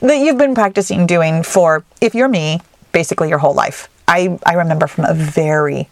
that 0.00 0.16
you've 0.18 0.38
been 0.38 0.54
practicing 0.54 1.06
doing 1.06 1.42
for, 1.42 1.84
if 2.00 2.14
you're 2.14 2.28
me, 2.28 2.60
basically 2.92 3.28
your 3.28 3.38
whole 3.38 3.54
life. 3.54 3.88
I, 4.06 4.38
I 4.44 4.54
remember 4.54 4.86
from 4.86 5.04
a 5.04 5.14
very, 5.14 5.88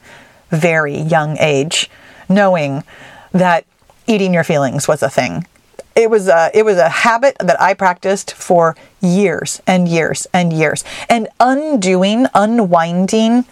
very 0.51 0.99
young 0.99 1.37
age 1.39 1.91
knowing 2.29 2.85
that 3.33 3.65
eating 4.07 4.35
your 4.35 4.45
feelings 4.45 4.89
was 4.89 5.03
a 5.03 5.11
thing. 5.11 5.47
It 5.95 6.11
was 6.11 6.29
a, 6.29 6.51
it 6.55 6.65
was 6.65 6.79
a 6.79 6.89
habit 6.89 7.37
that 7.41 7.61
I 7.61 7.75
practiced 7.75 8.33
for 8.33 8.77
years 9.01 9.61
and 9.67 9.89
years 9.89 10.27
and 10.33 10.53
years. 10.53 10.85
And 11.09 11.29
undoing, 11.41 12.27
unwinding 12.35 13.45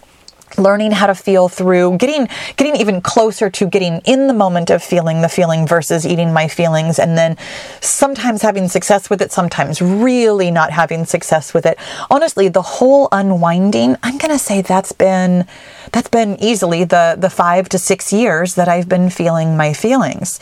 learning 0.57 0.91
how 0.91 1.07
to 1.07 1.15
feel 1.15 1.49
through 1.49 1.97
getting 1.97 2.27
getting 2.55 2.75
even 2.75 3.01
closer 3.01 3.49
to 3.49 3.67
getting 3.67 3.99
in 4.05 4.27
the 4.27 4.33
moment 4.33 4.69
of 4.69 4.83
feeling 4.83 5.21
the 5.21 5.29
feeling 5.29 5.67
versus 5.67 6.05
eating 6.05 6.33
my 6.33 6.47
feelings 6.47 6.99
and 6.99 7.17
then 7.17 7.37
sometimes 7.81 8.41
having 8.41 8.67
success 8.67 9.09
with 9.09 9.21
it 9.21 9.31
sometimes 9.31 9.81
really 9.81 10.51
not 10.51 10.71
having 10.71 11.05
success 11.05 11.53
with 11.53 11.65
it. 11.65 11.77
Honestly 12.09 12.47
the 12.47 12.61
whole 12.61 13.07
unwinding 13.11 13.95
i'm 14.03 14.17
going 14.17 14.31
to 14.31 14.39
say 14.39 14.61
that's 14.61 14.91
been 14.91 15.45
that's 15.91 16.09
been 16.09 16.37
easily 16.41 16.83
the 16.83 17.15
the 17.17 17.29
5 17.29 17.69
to 17.69 17.77
6 17.77 18.13
years 18.13 18.55
that 18.55 18.67
i've 18.67 18.89
been 18.89 19.09
feeling 19.09 19.57
my 19.57 19.73
feelings. 19.73 20.39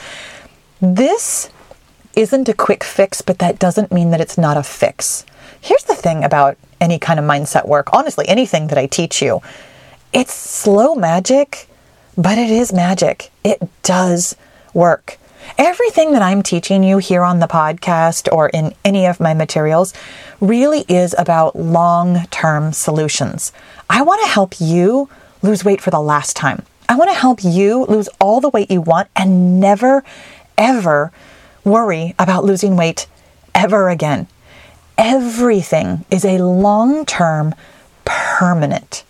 This 0.82 1.50
isn't 2.16 2.48
a 2.50 2.54
quick 2.54 2.84
fix 2.84 3.22
but 3.22 3.40
that 3.40 3.60
doesn't 3.60 3.92
mean 3.92 4.12
that 4.12 4.22
it's 4.22 4.38
not 4.38 4.58
a 4.58 4.64
fix. 4.64 5.26
Here's 5.62 5.84
the 5.84 5.96
thing 5.96 6.24
about 6.24 6.58
any 6.80 7.00
kind 7.00 7.20
of 7.20 7.26
mindset 7.26 7.68
work. 7.68 7.90
Honestly 7.94 8.28
anything 8.28 8.68
that 8.68 8.78
i 8.78 8.86
teach 8.86 9.22
you 9.22 9.42
it's 10.16 10.34
slow 10.34 10.96
magic, 10.96 11.68
but 12.18 12.38
it 12.38 12.50
is 12.50 12.72
magic. 12.72 13.32
It 13.44 13.62
does 13.84 14.38
work. 14.74 15.18
Everything 15.58 16.14
that 16.14 16.22
I'm 16.22 16.42
teaching 16.42 16.86
you 16.86 17.00
here 17.00 17.22
on 17.22 17.40
the 17.40 17.50
podcast 17.50 18.32
or 18.32 18.48
in 18.48 18.74
any 18.86 19.06
of 19.08 19.20
my 19.20 19.34
materials 19.34 19.94
really 20.40 20.86
is 20.88 21.14
about 21.18 21.58
long 21.58 22.28
term 22.28 22.72
solutions. 22.72 23.52
I 23.90 24.04
want 24.04 24.24
to 24.24 24.30
help 24.30 24.62
you 24.62 25.10
lose 25.42 25.66
weight 25.66 25.82
for 25.82 25.92
the 25.92 26.00
last 26.00 26.38
time. 26.38 26.64
I 26.88 26.96
want 26.96 27.10
to 27.10 27.20
help 27.20 27.44
you 27.44 27.84
lose 27.84 28.08
all 28.22 28.40
the 28.40 28.50
weight 28.50 28.72
you 28.72 28.80
want 28.80 29.10
and 29.18 29.60
never, 29.60 30.02
ever 30.58 31.12
worry 31.66 32.16
about 32.18 32.46
losing 32.46 32.78
weight 32.78 33.06
ever 33.54 33.90
again. 33.90 34.28
Everything 34.98 36.06
is 36.10 36.24
a 36.24 36.38
long 36.38 37.06
term, 37.06 37.54
permanent 38.06 39.04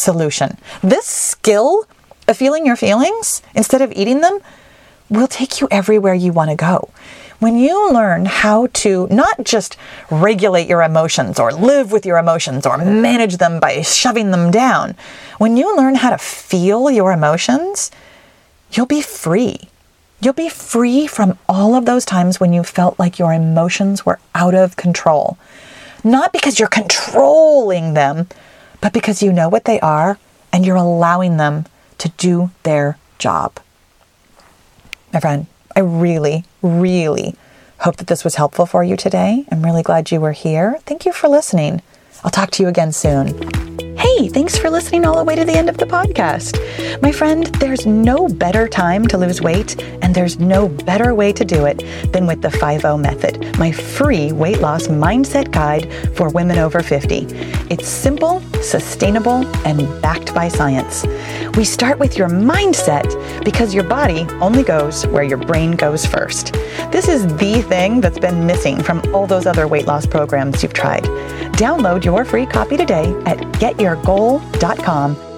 solution. 0.00 0.56
This 0.82 1.06
skill 1.06 1.86
of 2.26 2.36
feeling 2.36 2.66
your 2.66 2.76
feelings 2.76 3.42
instead 3.54 3.82
of 3.82 3.92
eating 3.92 4.20
them 4.20 4.40
will 5.08 5.26
take 5.26 5.60
you 5.60 5.68
everywhere 5.70 6.14
you 6.14 6.32
want 6.32 6.50
to 6.50 6.56
go. 6.56 6.88
When 7.40 7.56
you 7.58 7.90
learn 7.90 8.26
how 8.26 8.66
to 8.84 9.08
not 9.10 9.44
just 9.44 9.76
regulate 10.10 10.68
your 10.68 10.82
emotions 10.82 11.40
or 11.40 11.52
live 11.52 11.90
with 11.90 12.04
your 12.04 12.18
emotions 12.18 12.66
or 12.66 12.76
manage 12.76 13.38
them 13.38 13.60
by 13.60 13.80
shoving 13.80 14.30
them 14.30 14.50
down, 14.50 14.94
when 15.38 15.56
you 15.56 15.74
learn 15.74 15.94
how 15.94 16.10
to 16.10 16.18
feel 16.18 16.90
your 16.90 17.12
emotions, 17.12 17.90
you'll 18.72 18.84
be 18.84 19.00
free. 19.00 19.70
You'll 20.20 20.34
be 20.34 20.50
free 20.50 21.06
from 21.06 21.38
all 21.48 21.74
of 21.74 21.86
those 21.86 22.04
times 22.04 22.38
when 22.38 22.52
you 22.52 22.62
felt 22.62 22.98
like 22.98 23.18
your 23.18 23.32
emotions 23.32 24.04
were 24.04 24.18
out 24.34 24.54
of 24.54 24.76
control. 24.76 25.38
Not 26.04 26.34
because 26.34 26.58
you're 26.58 26.68
controlling 26.68 27.94
them, 27.94 28.28
but 28.80 28.92
because 28.92 29.22
you 29.22 29.32
know 29.32 29.48
what 29.48 29.64
they 29.64 29.80
are 29.80 30.18
and 30.52 30.64
you're 30.64 30.76
allowing 30.76 31.36
them 31.36 31.66
to 31.98 32.08
do 32.10 32.50
their 32.62 32.98
job. 33.18 33.60
My 35.12 35.20
friend, 35.20 35.46
I 35.76 35.80
really, 35.80 36.44
really 36.62 37.36
hope 37.80 37.96
that 37.96 38.06
this 38.06 38.24
was 38.24 38.36
helpful 38.36 38.66
for 38.66 38.84
you 38.84 38.96
today. 38.96 39.44
I'm 39.50 39.64
really 39.64 39.82
glad 39.82 40.10
you 40.10 40.20
were 40.20 40.32
here. 40.32 40.78
Thank 40.86 41.04
you 41.04 41.12
for 41.12 41.28
listening. 41.28 41.82
I'll 42.24 42.30
talk 42.30 42.50
to 42.52 42.62
you 42.62 42.68
again 42.68 42.92
soon. 42.92 43.89
Hey, 44.00 44.28
thanks 44.28 44.56
for 44.56 44.70
listening 44.70 45.04
all 45.04 45.18
the 45.18 45.24
way 45.24 45.34
to 45.34 45.44
the 45.44 45.52
end 45.52 45.68
of 45.68 45.76
the 45.76 45.84
podcast. 45.84 46.58
My 47.02 47.12
friend, 47.12 47.44
there's 47.56 47.84
no 47.84 48.28
better 48.28 48.66
time 48.66 49.06
to 49.08 49.18
lose 49.18 49.42
weight, 49.42 49.78
and 50.00 50.14
there's 50.14 50.40
no 50.40 50.70
better 50.70 51.14
way 51.14 51.34
to 51.34 51.44
do 51.44 51.66
it 51.66 51.84
than 52.10 52.26
with 52.26 52.40
the 52.40 52.50
5 52.50 52.98
method, 52.98 53.58
my 53.58 53.70
free 53.70 54.32
weight 54.32 54.60
loss 54.60 54.86
mindset 54.86 55.50
guide 55.50 55.92
for 56.16 56.30
women 56.30 56.56
over 56.56 56.80
50. 56.80 57.26
It's 57.68 57.86
simple, 57.86 58.40
sustainable, 58.62 59.44
and 59.66 59.86
backed 60.00 60.34
by 60.34 60.48
science. 60.48 61.04
We 61.58 61.64
start 61.64 61.98
with 61.98 62.16
your 62.16 62.28
mindset 62.30 63.44
because 63.44 63.74
your 63.74 63.84
body 63.84 64.26
only 64.40 64.62
goes 64.62 65.06
where 65.08 65.24
your 65.24 65.36
brain 65.36 65.72
goes 65.72 66.06
first. 66.06 66.54
This 66.90 67.06
is 67.06 67.26
the 67.36 67.60
thing 67.68 68.00
that's 68.00 68.18
been 68.18 68.46
missing 68.46 68.82
from 68.82 69.02
all 69.14 69.26
those 69.26 69.44
other 69.44 69.68
weight 69.68 69.86
loss 69.86 70.06
programs 70.06 70.62
you've 70.62 70.72
tried. 70.72 71.04
Download 71.60 72.02
your 72.02 72.24
free 72.24 72.46
copy 72.46 72.78
today 72.78 73.14
at 73.26 73.38
getyourgoal.com 73.96 75.29